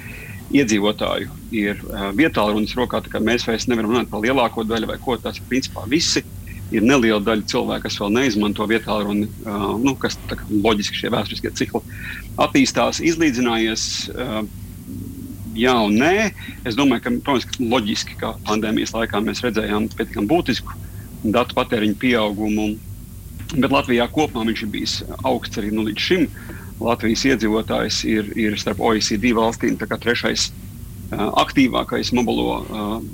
[0.57, 3.03] iedzīvotāju ir uh, vietālu runas rokā.
[3.21, 5.45] Mēs vairs nevaram runāt par lielāko daļu vai ko tas ir.
[5.51, 6.25] Principā visi
[6.75, 11.13] ir neliela daļa cilvēku, kas vēl neizmanto vietālu runu, uh, nu, kas kā, loģiski šie
[11.15, 11.83] vēsturiskie cikli
[12.45, 13.85] attīstās, izlīdzinājies.
[14.15, 14.43] Uh,
[15.59, 16.29] jā un nē.
[16.69, 20.77] Es domāju, ka, protams, ka loģiski, ka pandēmijas laikā mēs redzējām pietiekami būtisku
[21.35, 22.69] datu patēriņu pieaugumu,
[23.57, 24.95] bet Latvijā kopumā viņš ir bijis
[25.27, 26.29] augsts arī nu, līdz šim.
[26.79, 30.53] Latvijas iedzīvotājs ir, ir starp OECD valstīm trešais
[31.17, 32.61] aktīvākais mobilo,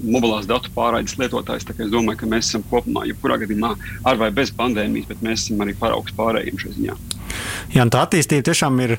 [0.03, 1.67] mobilās datu pārraides lietotājs.
[1.75, 5.63] Es domāju, ka mēs esam kopumā, jebkurā gadījumā, ar vai bez pandēmijas, bet mēs esam
[5.65, 6.97] arī paraugs pārējiem šajā ziņā.
[7.75, 8.95] Jā, tā attīstība tiešām ir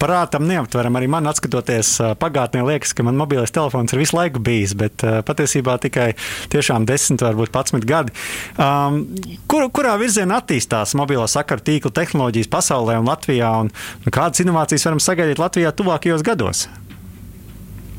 [0.00, 1.00] prātam neaptverama.
[1.00, 5.78] Arī man, skatoties pagātnē, liekas, ka man mobilais telefons ir visu laiku bijis, bet patiesībā
[5.82, 6.10] tikai
[6.52, 8.14] tiešām 10, varbūt 11 gadi.
[8.60, 9.02] Um,
[9.50, 13.52] kur, kurā virzienā attīstās mobilo sakaru tīkla tehnoloģijas pasaulē un Latvijā?
[13.64, 13.72] Un
[14.12, 16.66] kādas inovācijas varam sagaidīt Latvijā tuvākajos gados?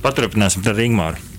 [0.04, 1.30] Paturpināsim ar Ingūru.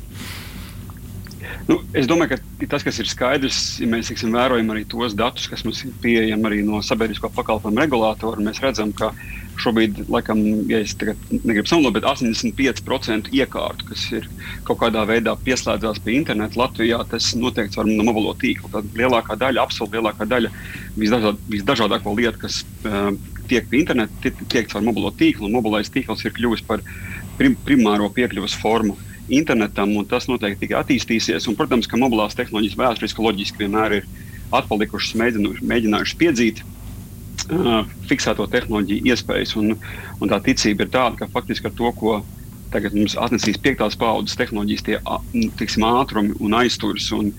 [1.64, 5.46] Nu, es domāju, ka tas, kas ir skaidrs, ja mēs tiksim, vērojam arī tos datus,
[5.48, 9.14] kas mums ir pieejami arī no sabiedrisko pakalpojumu regulātora, mēs redzam, ka
[9.60, 14.28] šobrīd, laikam, ja es negribu samalot, bet 85% iekārtu, kas ir
[14.68, 18.72] kaut kādā veidā pieslēdzās pie interneta Latvijā, tas noteikti var no mobilo tīkla.
[18.74, 20.52] Tad lielākā daļa, absolūti lielākā daļa
[21.00, 23.14] visdažād, visdažādāko lietu, kas uh,
[23.48, 26.84] tiek pie interneta, tiek caur mobilo tīklu, mobilais tīkls ir kļuvis par
[27.38, 28.96] prim primāro piekļuves formu.
[29.32, 31.48] Internetam, un tas noteikti tikai attīstīsies.
[31.48, 34.08] Un, protams, ka mobilās tehnoloģijas vēsturiski loģiski vienmēr ir
[34.54, 35.16] atpalikušas,
[35.64, 39.56] mēģinājušas piedzīt uh, fiksēto tehnoloģiju iespējas.
[39.60, 39.78] Un,
[40.20, 42.18] un tā ticība ir tāda, ka faktiski ar to, ko
[42.74, 44.98] tagad mums atnesīs piektās paudzes tehnoloģijas, tie
[45.60, 47.30] tiksim, ātrumi un aizturs un,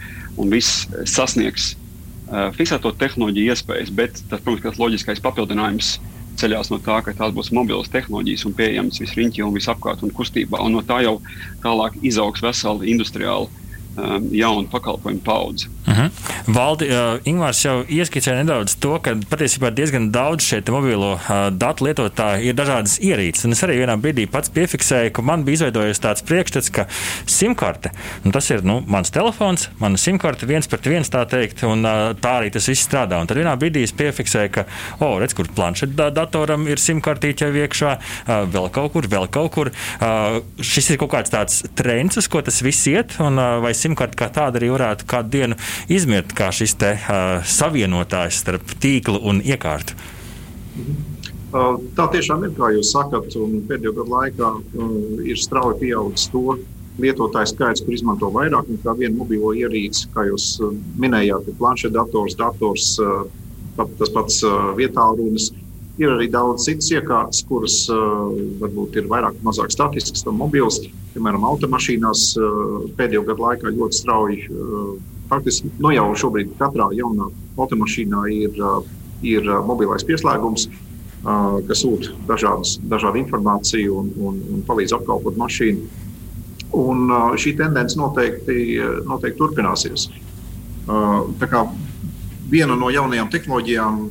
[0.42, 3.94] un viss sasniegs uh, fiksēto tehnoloģiju iespējas.
[3.94, 8.46] Bet tas, protams, ir loģiskais papildinājums uh, ceļās no tā, ka tās būs mobilas tehnoloģijas
[8.50, 10.62] un pieejamas visriņķī un visapkārt un kustībā.
[10.64, 11.20] Un no tā jau
[11.64, 13.52] tālāk izaugs vesela industriāla
[13.98, 15.68] um, jauna pakalpojumu paudze.
[15.88, 16.02] Uh mhm.
[16.02, 16.54] -huh.
[16.54, 21.86] Valdi, uh, Ingūns jau ieskicēja nedaudz to, ka patiesībā diezgan daudz šeit mobilo uh, datu
[21.86, 23.46] lietotāju ir dažādas ierīces.
[23.46, 26.88] Un es arī vienā brīdī pats piefiksēju, ka man bija izveidojies tāds priekšstats, ka
[27.26, 27.92] simkarte,
[28.24, 32.14] nu, tas ir nu, mans telefons, mana simkarte viens pret viens tā teikt, un uh,
[32.22, 33.22] tā arī tas viss strādā.
[33.22, 34.66] Un tad vienā brīdī es piefiksēju, ka,
[35.00, 39.72] oh, redz, kur planšetdatoram ir simkartīte jau iekšā, uh, vēl kaut kur, vēl kaut kur.
[40.00, 43.74] Uh, šis ir kaut kāds tāds trends, uz ko tas viss iet, un uh, vai
[43.86, 45.60] simkarte kā tāda arī varētu kādu dienu
[45.92, 49.98] izmirt kā šis te, uh, savienotājs starp tīklu un iekārtu?
[51.96, 56.58] Tā tiešām ir, kā jūs sakat, un pēdējo gadu laikā uh, ir strauji pieaudzis to
[57.02, 60.08] lietotāju skaits, kur izmanto vairāk nekā vienu mobilo ierīci.
[60.16, 60.56] Kā jūs
[61.00, 62.92] minējāt, planšetdators, dators,
[63.76, 64.40] pat, tas pats
[64.80, 65.50] vietā runas.
[65.96, 68.28] Ir arī daudz citas iekārtas, kuras uh,
[68.60, 70.82] varbūt ir vairāk vai mazāk statiskas, tam mobils.
[71.14, 74.96] Piemēram, automašīnās uh, pēdējo gadu laikā ļoti strauji uh,
[75.30, 78.60] faktiski nu jau šobrīd katrā jaunā automašīnā ir,
[79.26, 80.68] ir mobilais pieslēgums,
[81.68, 86.04] kas sūta dažādas, dažādu informāciju un, un, un palīdz apkalpot mašīnu.
[86.76, 87.08] Un
[87.40, 88.76] šī tendence noteikti,
[89.08, 90.10] noteikti turpināsies.
[90.86, 91.62] Kā
[92.52, 94.02] viena no jaunajām tehnoloģijām,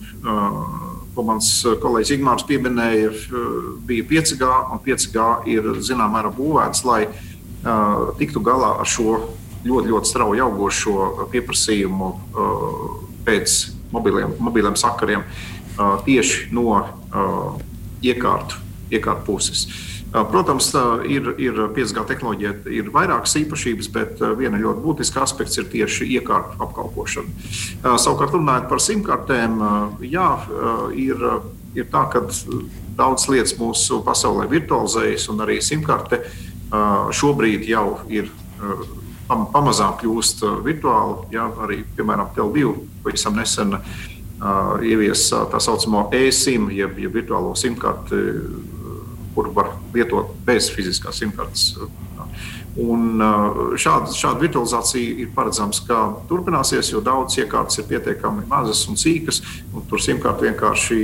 [1.14, 1.48] ko mans
[1.83, 3.12] kolēģis Igmārs pieminēja,
[3.87, 4.50] bija 5G.
[4.85, 7.05] 5G ir zināmā mērā būvēts, lai
[8.18, 9.20] tiktu galā ar šo
[9.64, 12.85] ļoti, ļoti strauji augošo pieprasījumu uh,
[13.24, 13.57] pēc
[13.94, 17.57] mobiliem, mobiliem sakariem uh, tieši no uh,
[18.05, 18.61] iekārtu,
[18.92, 19.66] iekārtu puses.
[20.14, 20.68] Protams,
[21.11, 26.55] ir, ir 5G tehnoloģija, ir vairākas īpašības, bet viena ļoti būtiska aspekts ir tieši iekārtu
[26.62, 27.50] apkalpošana.
[27.98, 29.59] Savukārt, runājot par simkartēm,
[30.07, 30.29] jā,
[30.94, 31.27] ir
[31.74, 32.22] ir tā, ka
[32.94, 36.22] daudzas lietas mūsu pasaulē virtualizējas, un arī simkarte
[37.14, 38.31] šobrīd jau ir
[39.29, 41.31] pamazām kļūst virtuāli.
[41.35, 42.74] Jā, arī, piemēram, Tele2
[43.05, 48.20] pavisam nesen uh, ievies tā saucamo e-sim, jeb, jeb virtuālo simkarti,
[49.35, 51.75] kuru var lietot bez fiziskās simkartes.
[52.81, 53.23] Un
[53.79, 59.42] šāda, šāda virtualizācija ir paredzams, ka turpināsies, jo daudzas iekārtas ir pietiekami mazas un sīkas,
[59.70, 60.99] un tur simkārti vienkārši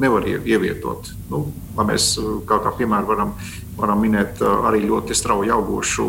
[0.00, 1.10] nevar ievietot.
[1.28, 1.42] Nu,
[1.76, 2.14] mēs
[2.48, 3.34] kā, kā piemēru varam,
[3.76, 6.08] varam minēt arī ļoti strauji augošu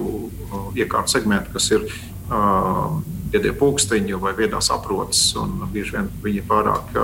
[0.80, 1.84] iekārtu segmentu, kas ir
[3.34, 6.96] viedie pulksteņi vai viedās aprotas, un bieži vien viņi ir pārāk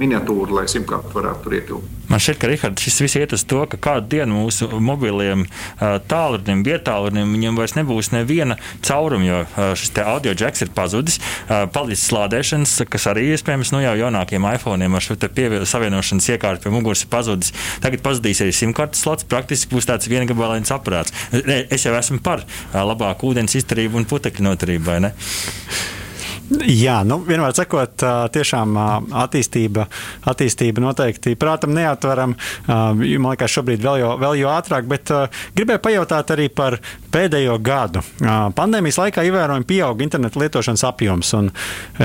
[0.00, 1.93] miniatūra, lai simtkārt varētu tur ietilpt.
[2.08, 5.46] Man šķiet, ka Richard, šis viss iet uz to, ka kādu dienu mūsu mobiliem
[5.80, 12.76] tālrunim, vietālrunim, viņam vairs nebūs neviena cauruma, jo šis audio jacks ir pazudis, palicis slādēšanas,
[12.92, 17.54] kas arī iespējams nu, jau jaunākiem iPhone'iem ar šo savienošanas iekārtu pie muguras ir pazudis.
[17.84, 21.14] Tagad pazudīs arī simkartes slots, praktiski būs tāds viengabalains aparāts.
[21.32, 25.14] Es jau esmu par labāku ūdens izturību un putekļu noturību, vai ne?
[26.44, 28.02] Jā, nu, vienmēr sakot,
[28.34, 28.74] tiešām
[29.24, 29.86] attīstība,
[30.28, 32.34] attīstība noteikti prātam neatveram.
[32.68, 35.12] Man liekas, šobrīd vēl jau, vēl jau ātrāk, bet
[35.56, 36.76] gribēju pajautāt arī par
[37.14, 38.04] pēdējo gadu.
[38.58, 41.32] Pandēmijas laikā ievērojami pieauga internetu lietošanas apjoms.
[41.40, 41.50] Un,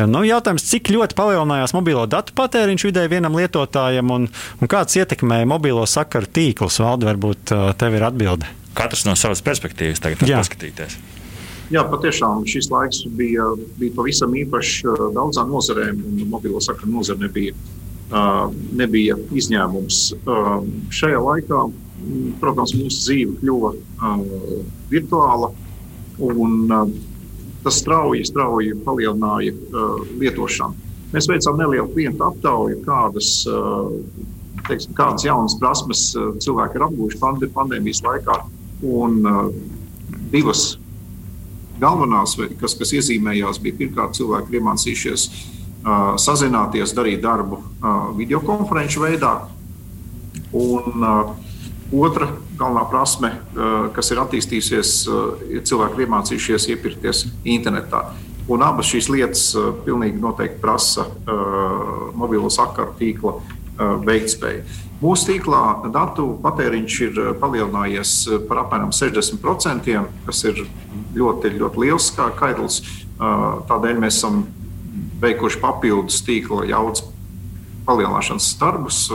[0.07, 5.51] nu, jautājums, cik ļoti palielinājās mobilo datu patēriņš vidēji vienam lietotājam un, un kāds ietekmēja
[5.51, 6.79] mobilo sakaru tīklus?
[6.79, 8.55] Valdi, varbūt tev ir atbilde.
[8.77, 10.99] Katrs no savas perspektīvas tagad paskatīties.
[11.69, 13.45] Jā, patiešām šis laiks bija,
[13.77, 14.79] bija pavisam īpašs
[15.13, 17.53] daudzām nozarēm, un mobilo sakaru nozare nebija,
[18.79, 19.99] nebija izņēmums.
[20.97, 21.59] Šajā laikā,
[22.41, 23.73] protams, mūsu dzīve kļuva
[24.89, 25.51] virtuāla,
[26.25, 26.73] un
[27.61, 29.53] tas strauji, strauji palielināja
[30.17, 30.89] lietošanu.
[31.13, 33.31] Mēs veicām nelielu klientu aptauju, kādas,
[34.65, 36.09] teiksim, kādas jaunas prasmes
[36.41, 37.21] cilvēki ir apguvuši
[37.53, 38.41] pandēmijas laikā.
[38.89, 39.21] Un
[40.33, 40.79] divas
[41.81, 49.33] galvenās, kas, kas iezīmējās, bija pirmkārt cilvēki iemācījušies uh, sazināties, darīt darbu uh, videokonferenču veidā.
[50.55, 51.33] Un uh,
[51.93, 53.29] otra galvenā prasme,
[53.95, 54.89] kas ir attīstījusies,
[55.47, 58.01] ir cilvēki iemācījušies iepirkties internetā.
[58.51, 59.45] Un abas šīs lietas
[59.85, 61.05] pilnīgi noteikti prasa
[62.19, 63.37] mobilo sakaru tīkla
[64.03, 64.88] veiktspēju.
[64.99, 65.61] Mūsu tīklā
[65.95, 68.15] datu patēriņš ir palielinājies
[68.49, 69.93] par apmēram 60%,
[70.25, 70.65] kas ir
[71.15, 72.81] ļoti, ļoti liels skaitlis.
[73.19, 74.43] Tādēļ mēs esam
[75.23, 77.05] veikuši papildus tīkla jaudas
[77.87, 79.05] palielināšanas darbus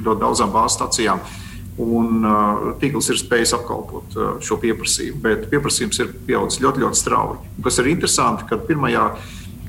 [0.00, 1.20] ļoti daudzām bāzes stacijām.
[1.80, 2.24] Un
[2.80, 7.38] tīkls ir spējis apkalpot šo pieprasījumu, bet pieprasījums ir pieaudzis ļoti, ļoti strauji.
[7.64, 9.06] Kas ir interesanti, ka pirmajā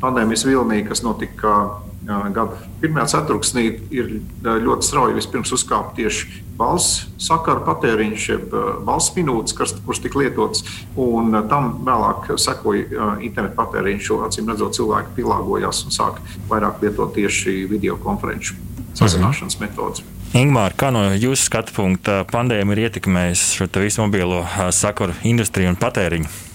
[0.01, 1.59] pandēmijas vilnī, kas notika
[2.05, 9.55] gada pirmā ceturksnī ir ļoti strauji vispirms uzkāpa tieši balss sakaru patēriņš, jeb balss minūtes,
[9.57, 10.65] kas, kuras tika lietotas,
[10.99, 17.13] un tam vēlāk sekoja internetu patēriņš, jo acīm redzot, cilvēki pielāgojās un sāka vairāk lietot
[17.17, 18.57] tieši video konferenču
[18.97, 19.65] sazināšanas mhm.
[19.65, 20.05] metodas.
[20.31, 25.79] Ingūna, kā no jūsu skatu punkta pandēmija ir ietekmējusi šo visu mobilo sakaru industriju un
[25.81, 26.50] patēriņu?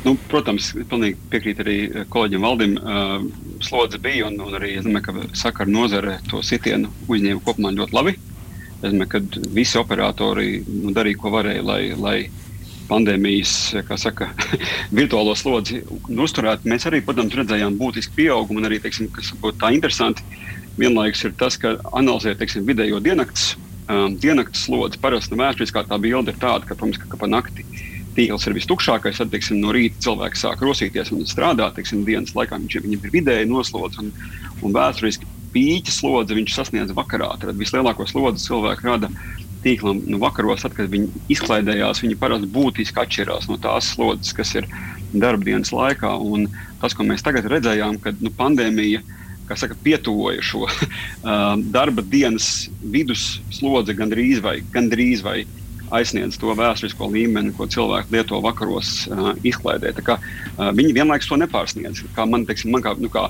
[0.00, 2.76] Nu, protams, pilnīgi piekrīt arī eh, kolēģim Valdim.
[2.80, 3.24] Uh,
[3.64, 7.96] slodze bija, un, un arī es domāju, ka sakaru nozare to sitienu uzņēma kopumā ļoti
[7.98, 8.14] labi.
[8.80, 12.16] Es domāju, ka visi operatori nu, darīja, ko varēja, lai, lai
[12.88, 13.52] pandēmijas
[14.00, 14.30] saka,
[14.98, 16.72] virtuālo slodzi uzturētu.
[16.72, 20.24] Mēs arī, protams, redzējām būtisku pieaugumu, un arī, teiksim, kas būtu tā interesanti,
[20.80, 23.52] vienlaikus ir tas, ka analizē teiksim, vidējo diennakts,
[23.84, 25.00] um, diennakts slodzi.
[25.02, 27.68] Parasti vēsturiskā tā bilde ir tāda, ka, protams, ka, ka pa nakti
[28.16, 31.76] tīkls ir vistukšākais, tad teiksim, no rīta cilvēks sāk rosīties un strādāt.
[31.78, 34.10] Teiksim, dienas laikā viņš, viņam ir vidēji noslodzi un,
[34.64, 37.32] un vēsturiski pīķa slodzi viņš sasniedz vakarā.
[37.42, 39.10] Tad vislielāko slodzi cilvēki rada
[39.64, 44.54] tīklam nu, vakaros, tad, kad viņi izklaidējās, viņi parasti būtiski atšķirās no tās slodzes, kas
[44.56, 44.68] ir
[45.12, 46.12] darbdienas laikā.
[46.16, 46.48] Un
[46.80, 49.02] tas, ko mēs tagad redzējām, kad nu, pandēmija
[49.50, 55.42] saka, pietuvoja šo uh, darba dienas vidusslodzi gandrīz vai, gandrīz vai
[55.94, 59.92] aizsniedz to vēsturisko līmeni, ko cilvēki lieto vakaros uh, izklaidē.
[60.06, 62.04] Kā, uh, viņi vienlaikus to nepārsniedz.
[62.16, 63.28] Kā man, teiksim, man kā, nu, kā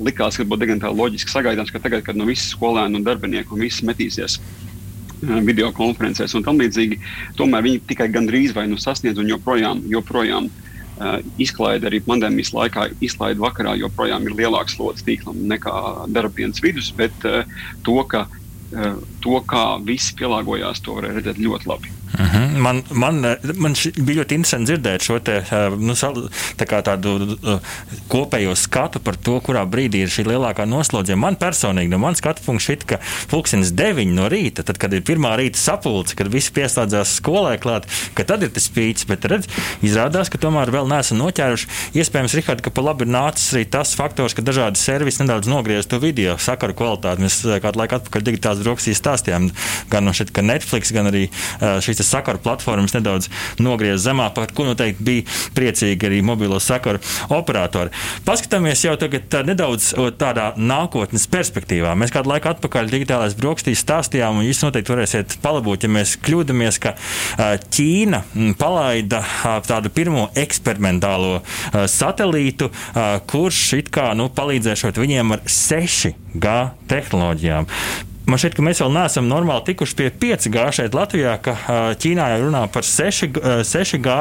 [0.00, 3.54] likās, ka būtu diezgan loģiski sagaidāms, ka tagad, kad no nu, visi skolēni un darbinieki
[3.54, 6.98] un visi metīsies uh, video konferencēs un tam līdzīgi,
[7.38, 12.90] tomēr viņi tikai gandrīz vai nu sasniedz un joprojām, joprojām uh, izklaide arī pandēmijas laikā,
[13.06, 15.76] izklaide vakarā joprojām ir lielāks slodzes tīklam nekā
[16.10, 17.42] darbdienas vidus, bet uh,
[17.86, 18.26] to, ka
[18.70, 21.90] to, kā visi pielāgojās, to varēja redzēt ļoti labi.
[22.12, 22.36] Uh mhm.
[22.36, 22.58] -huh.
[22.60, 25.94] Man, man, man bija ļoti interesanti dzirdēt šo te, eh, nu,
[26.58, 27.60] tā tādu eh,
[28.08, 31.20] kopējo skatu par to, kurā brīdī ir šī lielākā noslodzījuma.
[31.20, 32.98] Man personīgi, no manas skatu punkta, šķiet, ka
[33.30, 37.86] pulkstenis 9 no rīta, tad, kad ir pirmā rīta sapulce, kad visi pieslēdzās skolai klāt,
[38.14, 39.06] ka tad ir tas spīķis.
[39.06, 39.48] Bet redz,
[39.82, 41.68] izrādās, ka tomēr vēl neesam noķēruši.
[41.94, 45.86] Iespējams, Rihard, ka pa labi ir nācis arī tas faktors, ka dažādi servisi nedaudz nogriez
[45.86, 47.22] to video sakaru kvalitāti.
[47.22, 49.50] Mēs eh, kādu laiku atpakaļ digitālās brokastīs stāstījām
[49.90, 51.26] gan no šeit, Netflix, gan arī
[51.60, 53.28] šīs sakaru platformas nedaudz
[53.62, 55.26] nogriez zemā, par ko noteikti bija
[55.56, 57.00] priecīgi arī mobilo sakaru
[57.34, 57.92] operatori.
[58.26, 61.94] Paskatāmies jau tagad nedaudz tādā nākotnes perspektīvā.
[61.98, 66.80] Mēs kādu laiku atpakaļ digitālais brokastīs stāstījām, un jūs noteikti varēsiet palabot, ja mēs kļūdāmies,
[66.82, 66.94] ka
[67.70, 68.22] Ķīna
[68.60, 69.22] palaida
[69.66, 71.40] tādu pirmo eksperimentālo
[71.90, 72.70] satelītu,
[73.30, 76.54] kurš it kā nu, palīdzēšot viņiem ar 6G
[76.90, 77.68] tehnoloģijām.
[78.30, 81.54] Man šķiet, ka mēs vēl neesam normāli tikuši pie 5G šeit Latvijā, ka
[81.98, 84.16] Ķīnā jau runā par 6, 6G.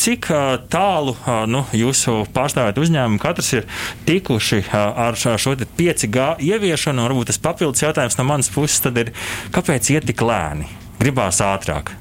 [0.00, 0.28] Cik
[0.72, 1.12] tālu
[1.52, 3.66] nu, jūsu pārstāvēt uzņēmumi katrs ir
[4.08, 7.04] tikuši ar šo 5G ieviešanu?
[7.04, 9.12] Varbūt tas papildus jautājums no manas puses ir,
[9.52, 10.70] kāpēc iet tik lēni?
[11.02, 11.92] Gribās ātrāk.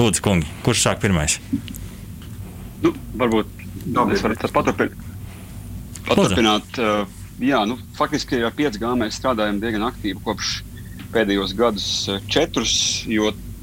[0.00, 1.38] Lūdzu, kungi, kurš sāk pirmais?
[2.82, 2.90] Nu,
[3.20, 3.54] varbūt
[4.16, 4.98] es varu paturpināt.
[6.10, 10.60] paturpināt uh, jā, nu, faktiski ar 5G mēs strādājam diezgan aktīvi kopš
[11.14, 13.06] pēdējos gadus, eh, četrus.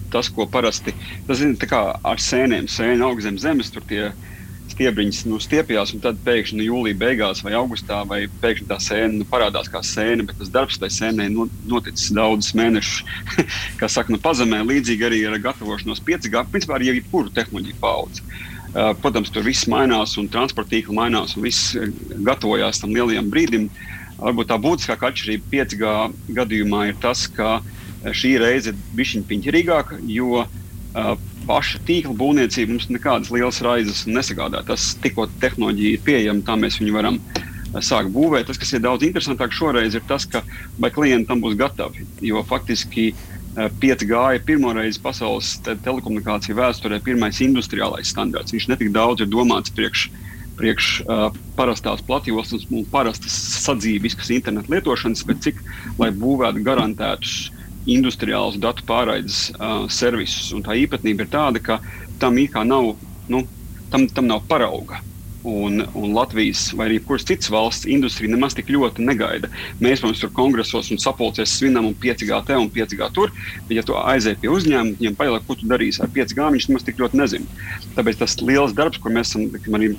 [0.07, 0.93] Tas, ko parasti
[1.27, 4.13] tas ir ar sēnēm, sēne aug zem zemes, tur tie
[4.71, 9.19] stiebriņas nu, stiepjas, un tad pēkšņi nu, jūlijā beigās vai augustā, vai pēkšņi tā sēne
[9.19, 13.03] nu, parādās kā sēne, bet tas darbs tai sēnē nu, noticis daudzus mēnešus,
[13.81, 14.61] kā saka, nu, pazemē.
[14.67, 18.25] Līdzīgi arī ar gatavošanos 5G, principā ar jebkuru tehnoloģiju paudzi.
[18.77, 21.89] Eh, protams, tur viss mainās, un transporta tīkli mainās, un viss eh,
[22.27, 23.71] gatavojās tam lielajam brīdim.
[24.19, 25.93] Varbūt tā būtiskākā atšķirība 5G
[26.37, 30.45] gadījumā ir tas, ka eh, šī reize ir bijusi piņķerīgāka, jo
[31.47, 34.63] paša tīkla būvniecība mums nekādas lielas raizes nesagādā.
[34.65, 37.19] Tas tikko tehnoloģija ir pieejama, tā mēs viņu varam
[37.85, 38.47] sākt būvēt.
[38.49, 40.41] Tas, kas ir daudz interesantāk šoreiz, ir tas, ka
[40.81, 42.07] vai klienti tam būs gatavi.
[42.25, 48.53] Jo faktiski uh, 5G ir pirmoreiz pasaules te telekomunikāciju vēsturē pirmais industriālais standarts.
[48.53, 50.07] Viņš netik daudz ir domāts priekš,
[50.59, 51.27] priekš uh,
[51.57, 53.33] parastās platjoslas un parastas
[53.65, 55.63] sadzīviskas internetu lietošanas, bet cik
[55.97, 57.49] lai būvētu garantētus
[57.89, 60.51] industriālus datu pārraides uh, servisus.
[60.53, 61.81] Un tā īpatnība ir tāda, ka
[62.21, 62.93] tam īkā nav,
[63.31, 63.45] nu,
[63.89, 65.01] tam, tam nav parauga
[65.47, 69.49] un, un Latvijas vai arī kuras citas valsts industrija nemaz tik ļoti negaida.
[69.79, 73.31] Mēs, protams, tur kongresos un sapulcēs svinam un 5G te un 5G tur,
[73.67, 76.87] bet, ja tu aizēji pie uzņēmuma, viņiem pajautā, ko tu darīsi ar 5G, viņš nemaz
[76.87, 77.67] tik ļoti nezina.
[77.95, 79.93] Tāpēc tas liels darbs, ko mēs esam arī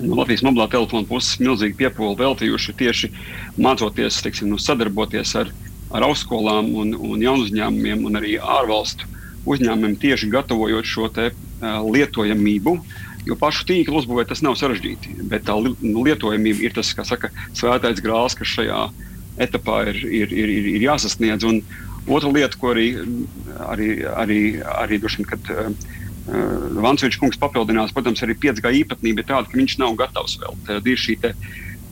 [0.00, 3.12] no Latvijas mobilā telefona puses milzīgi piepūli veltījuši tieši
[3.60, 5.52] mācoties, teiksim, nu, sadarboties ar,
[5.92, 9.08] ar augstskolām un, un jaunu uzņēmumiem un arī ārvalstu
[9.50, 12.76] uzņēmumiem tieši gatavojot šo te, uh, lietojamību.
[12.76, 17.12] Uh, Jo pašu tīklu uzbūvēt tas nav sarežģīti, bet tā nu, lietojamība ir tas, kas
[17.12, 18.82] saka, svētais grāls, kas šajā
[19.40, 21.44] etapā ir, ir, ir, ir, ir jāsasniedz.
[21.48, 21.60] Un
[22.08, 22.88] otra lieta, ko arī,
[23.68, 24.40] arī, arī,
[24.82, 25.68] arī dušam, kad uh,
[26.80, 30.56] Vansvičs kungs papildinās, protams, arī 5G īpatnība ir tāda, ka viņš nav gatavs vēl.
[30.68, 31.32] Tad ir šī te,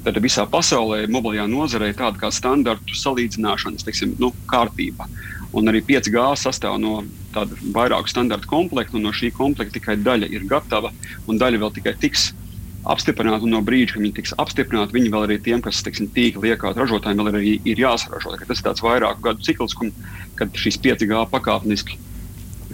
[0.05, 5.09] tad visā pasaulē, mobilajā nozarē, tāda kā standartu salīdzināšanas teiksim, nu, kārtība.
[5.57, 6.99] Un arī 5G sastāv no
[7.73, 10.93] vairāku standartu komplektu, un no šī komplekta tikai daļa ir gatava,
[11.27, 12.33] un daļa vēl tikai tiks
[12.89, 13.49] apstiprināta.
[13.49, 17.23] No brīža, kad viņi tiks apstiprināti, viņi vēl arī tiem, kas teiksim, tīkli iekārt ražotājiem,
[17.23, 18.37] vēl arī ir jāsaražo.
[18.45, 19.77] Tas ir tāds vairāku gadu cikls,
[20.39, 21.99] kad šīs 5G pakāpeniski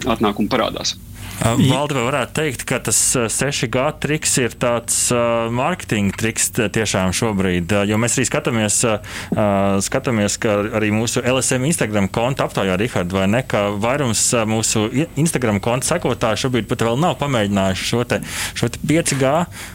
[0.03, 0.97] atnāk un parādās.
[1.45, 7.73] Valdi, vai varētu teikt, ka tas 6G triks ir tāds uh, mārketinga triks tiešām šobrīd?
[7.89, 13.27] Jo mēs arī skatāmies, uh, skatāmies ka arī mūsu LSM Instagram konta aptaujā, Rihard, vai
[13.31, 14.87] ne, ka vairums mūsu
[15.19, 18.21] Instagram konta sekotāju šobrīd pat vēl nav pamēģinājuši šo, te,
[18.57, 19.33] šo te 5G.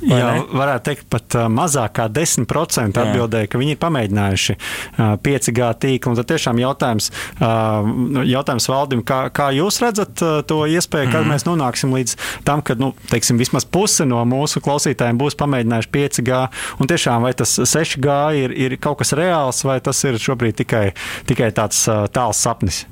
[0.08, 0.46] Jā, ne?
[0.62, 4.58] varētu teikt, pat mazāk kā 10% atbildēja, ka viņi ir pamēģinājuši
[4.98, 6.14] 5G tīklu.
[6.14, 11.34] Un tad tiešām jautājums, jautājums valdim, kā, kā jūs redzat to iespēju, kad mm -hmm.
[11.34, 12.16] mēs nonāksim līdz
[12.46, 16.44] tam, ka nu, teiksim, vismaz puse no mūsu klausītājiem būs pamēģinājuši 5G.
[16.80, 20.90] Un tiešām vai tas 6G ir, ir kaut kas reāls, vai tas ir šobrīd tikai,
[21.30, 22.84] tikai tāds tāls sapnis?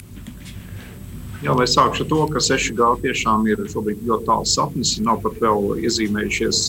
[1.38, 4.96] Jā, lai sākšu ar to, ka 6G tiešām ir ļoti tāls sapnis.
[5.04, 6.64] Nav pat vēl iezīmējušies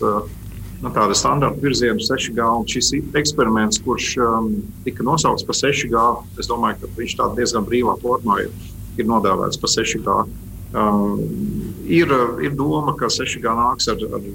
[0.84, 2.38] nu, tāda standarta virziena 6G.
[2.44, 4.52] Un šis eksperiments, kurš um,
[4.86, 6.04] tika nosaukts par 6G,
[6.40, 8.54] es domāju, ka viņš tādā diezgan brīvā formā ir,
[9.00, 10.20] ir nodēvēts par 6G.
[10.70, 11.18] Uh,
[11.90, 12.12] ir,
[12.46, 14.30] ir doma, ka 6G nāks ar, ar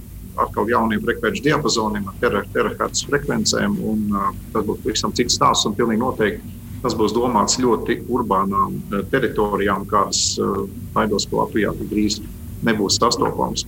[0.45, 3.78] atkal jauniem frekvenču diapazoniem, ar terahertz frekvencēm.
[3.78, 8.76] Un, uh, tas būtu pavisam cits stāsts un pilnīgi noteikti tas būs domāts ļoti urbānām
[9.09, 10.35] teritorijām, kādas
[10.93, 12.18] baidos, ka Latvijā drīz
[12.64, 13.64] nebūs sastopams.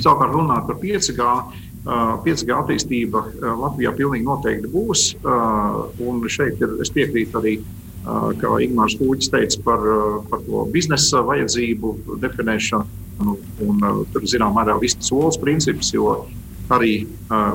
[0.00, 1.26] Savukārt, runājot par 5G,
[2.24, 3.24] 5G attīstība
[3.60, 5.04] Latvijā pilnīgi noteikti būs.
[6.06, 7.58] Un šeit ir, es piekrītu arī,
[8.04, 9.84] kā Ingūns Kūģis teica, par,
[10.30, 13.00] par to biznesa vajadzību definēšanu.
[13.22, 16.24] Un, tur, zinām, mērā vistas olas princips, jo
[16.72, 17.04] arī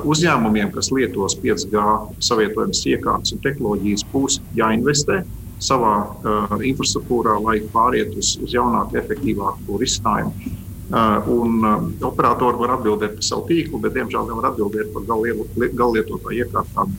[0.08, 1.82] uzņēmumiem, kas lietos 5G
[2.24, 5.18] savietojumas iekārtas un tehnoloģijas, būs jāinvestē
[5.62, 10.54] savā uh, infrastruktūrā, lai pāriet uz, uz jaunāku, efektīvāku risinājumu.
[10.88, 16.46] Uh, un uh, operatori var atbildēt par savu tīklu, bet, diemžēl, nevar atbildēt par galvlietotāju
[16.46, 16.94] iekārtām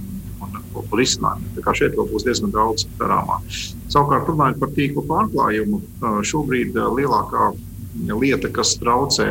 [0.96, 1.54] risinājumu.
[1.58, 3.40] Tā kā šeit vēl būs diezgan daudz darāmā.
[3.90, 7.54] Savukārt, runājot par tīklu pārklājumu, uh, šobrīd lielākā
[8.10, 9.30] lieta, kas traucē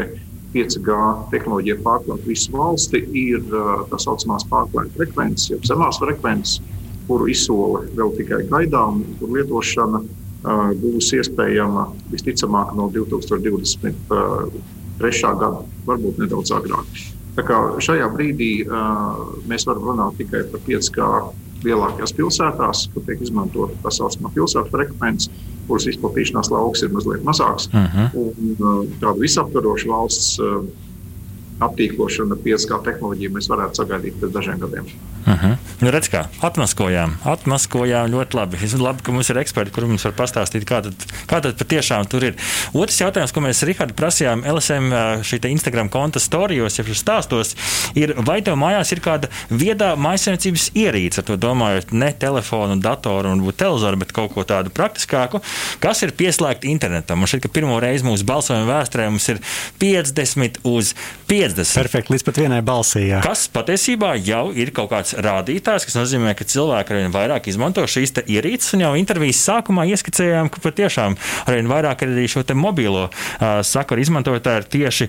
[0.55, 0.97] 5G
[1.33, 3.43] tehnoloģiju pārklāt visu valsti, ir
[3.91, 6.63] tā saucamās pārklājuma frekvences, jeb zemās frekvences,
[7.09, 9.99] kuru izsole vēl tikai gaidām, kur lietošana
[10.81, 11.83] būs iespējama
[12.13, 14.09] visticamāk no 2023.
[15.43, 16.87] gada, varbūt nedaudz agrāk.
[17.37, 18.53] Tā kā šajā brīdī
[19.49, 20.99] mēs varam runāt tikai par 5G
[21.67, 25.31] lielākajās pilsētās, kur tiek izmantota tā saucamā pilsētu frekvence,
[25.69, 27.69] kuras izplatīšanās lauks ir mazliet mazāks.
[27.73, 28.05] Uh mhm.
[28.15, 28.19] -huh.
[28.25, 30.39] un, tāda visaptvaroša valsts
[31.65, 34.91] aptīklošanu ar 5G tehnoloģiju mēs varētu sagaidīt pēc dažiem gadiem.
[35.29, 35.57] Uh -huh.
[35.81, 38.59] nu, redz, kā atmaskojām, atmaskojām ļoti labi.
[38.65, 40.95] Es labi, ka mums ir eksperti, kuriem mums var pastāstīt, kā tad,
[41.27, 42.35] kā tad patiešām tur ir.
[42.73, 44.93] Otrs jautājums, ko mēs Rihardu prasījām LSM
[45.23, 47.57] šī Instagram konta storijos, ja stāstos,
[47.95, 53.29] ir, vai tev mājās ir kāda viedā maisaimniecības ierīce, ar to domājot ne telefonu, datoru
[53.29, 55.41] un televizoru, bet kaut ko tādu praktiskāku,
[55.81, 57.21] kas ir pieslēgta internetam.
[57.21, 59.41] Un šeit, ka pirmo reizi mūsu balsojuma vēsturē mums ir
[59.79, 60.95] 50 uz
[61.29, 61.48] 50.
[61.55, 61.79] 50.
[61.79, 63.05] Perfekti, līdz pat vienai balsī.
[63.09, 63.21] Jā.
[63.25, 68.15] Kas patiesībā jau ir kaut kāds rādītājs, kas nozīmē, ka cilvēki arvien vairāk izmanto šīs
[68.25, 68.75] ierīces.
[68.77, 74.63] Un jau intervijas sākumā ieskicējām, ka patiešām arvien vairāk arī šo mobilo uh, sakaru izmantotāji
[74.63, 75.09] ir tieši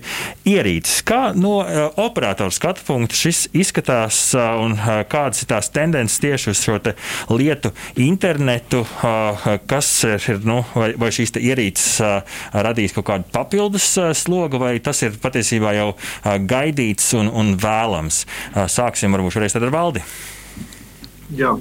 [0.50, 1.02] ierīces.
[1.08, 6.20] Kā no uh, operatora skatu punkta šis izskatās uh, un uh, kādas ir tās tendences
[6.24, 6.80] tieši uz šo
[7.36, 13.92] lietu internetu, uh, kas ir, nu, vai, vai šīs ierīces uh, radīs kaut kādu papildus
[14.00, 15.90] uh, slogu, vai tas ir patiesībā jau
[16.38, 18.26] gaidīts un, un vēlams.
[18.70, 20.04] Sāksim varbūt šoreiz ar valdi.
[21.38, 21.52] Jā,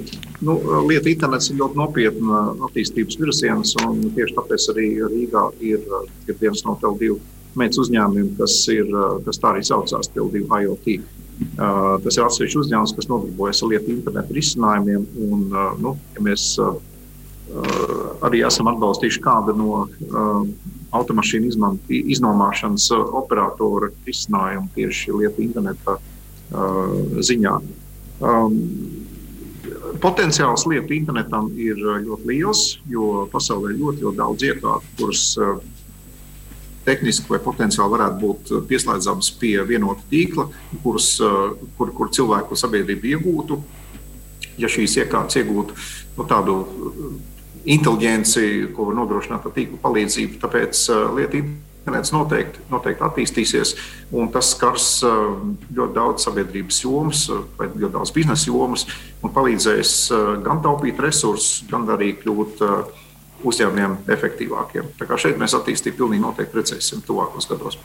[0.41, 0.55] nu,
[0.89, 5.83] lieta internets ir ļoti nopietna attīstības virziens, un tieši tāpēc arī Rīgā ir,
[6.25, 7.19] ir viens no TLD
[7.59, 8.89] meitas uzņēmumiem, kas, ir,
[9.27, 10.99] kas tā arī saucās TLD IoT.
[11.39, 15.05] Uh, tas ir atsevišķs uzņēmums, kas nodarbojas ar lietu internetu risinājumiem.
[15.29, 16.81] Un, uh, nu, ja mēs uh,
[18.27, 19.85] arī esam atbalstījuši kādu no
[20.95, 27.55] automašīnu izman, iznomāšanas uh, operatora risinājumu tieši lietu interneta uh, ziņā.
[28.19, 28.57] Um,
[30.03, 35.25] potenciāls lietu internetam ir uh, ļoti liels, jo pasaulē ir ļoti, ļoti daudz iekārtu, kuras
[35.43, 35.59] uh,
[36.89, 40.49] tehniski vai potenciāli varētu būt uh, pieslēdzamas pie vienota tīkla,
[40.85, 43.61] kuras, uh, kur, kur cilvēku sabiedrība iegūtu.
[44.59, 45.77] Ja šīs iekārtas iegūtu
[46.17, 46.55] nu, tādu
[47.65, 50.39] inteliģenci, ko var nodrošināt ar tīklu palīdzību.
[50.43, 53.75] Tāpēc uh, lieta internets noteikti, noteikti attīstīsies,
[54.13, 55.35] un tas skars uh,
[55.75, 58.87] ļoti daudz sabiedrības jomas uh, vai ļoti daudz biznesa jomas
[59.23, 59.95] un palīdzēs
[60.45, 62.63] gan taupīt resursus, gan arī kļūt
[63.47, 64.95] uzņēmumiem efektīvākiem.
[64.99, 67.79] Tā kā šeit mēs attīstību pilnīgi noteikti redzēsim tuvākos gados.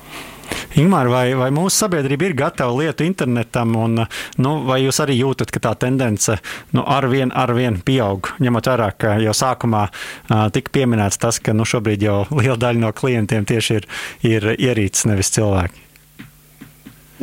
[0.73, 4.01] Ingūna, vai, vai mūsu sabiedrība ir gatava lietu internetam, un
[4.41, 6.39] nu, vai jūs arī jūtat, ka tā tendence
[6.73, 8.33] nu, arvien, arvien pieaug?
[8.41, 12.87] Ņemot vērā, ka jau sākumā uh, tika pieminēts tas, ka nu, šobrīd jau liela daļa
[12.87, 13.89] no klientiem tieši ir,
[14.25, 15.92] ir ierīces, nevis cilvēki.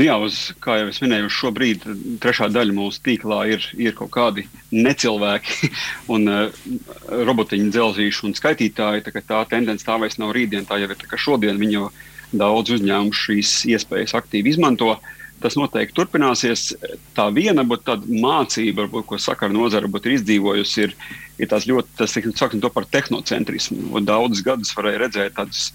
[0.00, 1.82] Nu jā, uz, kā jau es minēju, šobrīd
[2.24, 5.68] trešā daļa mūsu tīklā ir, ir kaut kādi necilvēki
[6.14, 6.60] un uh,
[7.28, 9.04] robotiņu dzelzīši un skaitītāji.
[9.04, 11.60] Tā, tā tendence tā vairs nav rītdien, tā jau ir šodien.
[11.60, 11.90] Viņi jau
[12.32, 14.94] daudz uzņēmumu šīs iespējas aktīvi izmanto.
[15.44, 16.70] Tas noteikti turpināsies.
[17.12, 17.66] Tā viena
[18.08, 20.94] mācība, varbūt, ko sakara nozara ir izdzīvojusi, ir,
[21.44, 24.00] ir tas ļoti, tas, saksim, par tehnocentrismu.
[24.00, 25.74] Daudzus gadus varēja redzēt tādas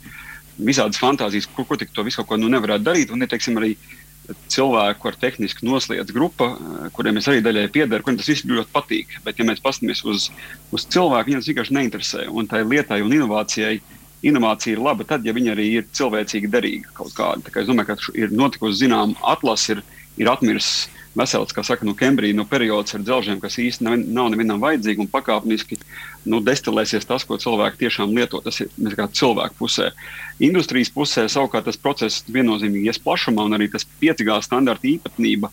[0.57, 3.13] visādas fantāzijas, kur, kur to visu kaut ko nu nevarētu darīt.
[3.13, 3.75] Un, ja, teiksim, arī
[4.51, 6.51] cilvēku ar tehnisku noslēdz grupa,
[6.95, 9.19] kuriem es arī daļai piedaru, kuriem tas viss ļoti patīk.
[9.25, 10.29] Bet, ja mēs paskatāmies uz,
[10.75, 12.25] uz cilvēku, viņiem tas vienkārši neinteresē.
[12.31, 13.79] Un tai lietai un inovācijai
[14.25, 17.51] inovācija ir laba tad, ja viņi arī ir cilvēcīgi derīga kaut kāda.
[17.61, 19.83] Es domāju, ka ir notikusi zināma atlase, ir,
[20.21, 24.31] ir atmirsis vesels, kā saka, no Kembrija, no periods ar dzelžiem, kas īstenībā nav, nav
[24.33, 25.77] nevienam vajadzīgi un pakāpeniski
[26.31, 28.41] nu, destilēsies tas, ko cilvēki tiešām lieto.
[28.45, 28.71] Tas ir
[29.19, 29.91] cilvēku pusē.
[30.43, 35.51] Industrijas pusē savukārt tas process viennozīmīgi ies plašumā, un arī tas 5G standarta īpatnība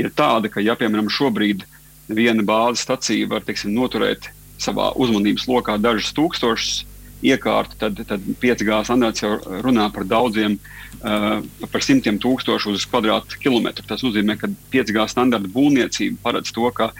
[0.00, 1.66] ir tāda, ka, ja piemēram šobrīd
[2.08, 6.82] viena bāzes stacija var teiksim, noturēt savā uzmanības lokā dažus tūkstošus
[7.24, 10.58] iekārtu, tad, tad 5G standarts jau runā par daudziem,
[11.02, 13.86] par simtiem tūkstošu uz kvadrātkilometru.
[13.88, 16.90] Tas nozīmē, ka 5G standarta būvniecība paredz to, ka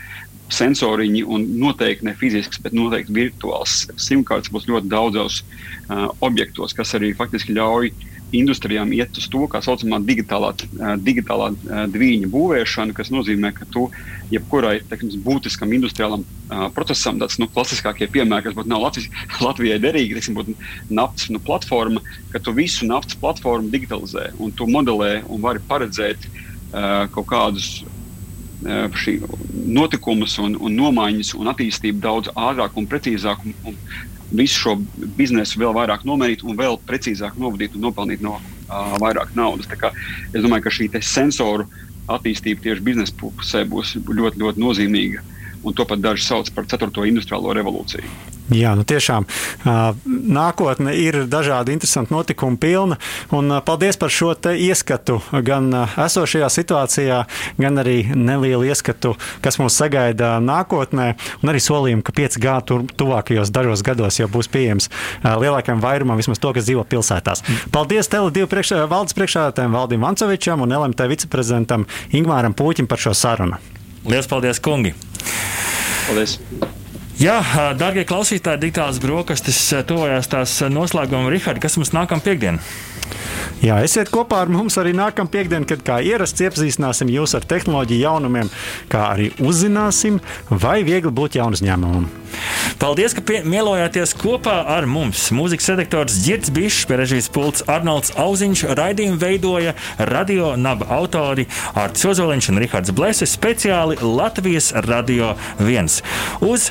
[0.52, 6.92] sensoriņi un noteikti ne fizisks, bet noteikti virtuāls simkārts būs ļoti daudzos uh, objektos, kas
[6.98, 10.52] arī faktiski ļauj uh, industrijām iet uz to, kā saucamā digitālā,
[11.02, 11.50] digitālā
[11.92, 13.86] dviņa būvēšana, kas nozīmē, ka tu
[14.34, 19.10] jebkurai teiksim, būtiskam industriālam uh, procesam, tāds nu, klasiskākie piemēri, kas būtu nav Latvijas,
[19.46, 20.56] Latvijai derīgi, teiksim, būtu
[20.90, 22.04] naftas nu, platforma,
[22.34, 27.76] ka tu visu naftas platformu digitalizē un tu modelē un vari paredzēt uh, kaut kādus
[28.64, 33.76] notikumus un, un nomaiņas un attīstību daudz ātrāk un precīzāk un, un
[34.38, 34.74] visu šo
[35.18, 39.68] biznesu vēl vairāk nomērīt un vēl precīzāk novadīt un nopelnīt no uh, vairāk naudas.
[40.32, 41.68] Es domāju, ka šī sensoru
[42.12, 45.22] attīstība tieši biznesa pusē būs ļoti, ļoti nozīmīga.
[45.64, 48.32] Un to pat daži sauc par ceturto industriālo revolūciju.
[48.52, 49.24] Jā, nu tiešām
[49.64, 52.98] nākotne ir dažādi interesanti notikumi pilna.
[53.32, 57.22] Un paldies par šo ieskatu gan esošajā situācijā,
[57.56, 61.14] gan arī nelielu ieskatu, kas mūs sagaida nākotnē.
[61.40, 64.90] Un arī solījumu, ka 5G tur, tuvākajos dažos gados jau būs pieejams
[65.24, 67.40] lielākajam vairumam, vismaz to, kas dzīvo pilsētās.
[67.72, 73.56] Paldies Tele2 priekš, valdes priekšādātājiem Valdim Vancovičam un LMT viceprezidentam Ingmāram Pūķim par šo sarunu.
[74.04, 74.94] Lielas paldies, kungi!
[76.06, 76.40] Paldies!
[77.14, 77.36] Jā,
[77.78, 81.30] darbie klausītāji, digitālās brokastis tuvojās tās noslēguma.
[81.30, 82.58] Rihards, kas mums nākamā piekdiena?
[83.62, 88.02] Jā, esiet kopā ar mums arī nākamā piekdiena, kad kā ierasts iepazīstināsim jūs ar tehnoloģiju
[88.02, 88.50] jaunumiem,
[88.92, 90.18] kā arī uzzināsim,
[90.50, 92.10] vai viegli būt jaunu uzņēmumam.
[92.82, 95.28] Paldies, ka mielojāties kopā ar mums.
[95.34, 99.74] Mūzikas redaktors Girts Bišs, režijas pults Arnolds Auziņš, raidījumu veidoja
[100.10, 101.46] radio naba autori
[101.78, 106.00] Arts Ozoliņš un Rihards Bleses speciāli Latvijas Radio 1.
[106.44, 106.70] Uz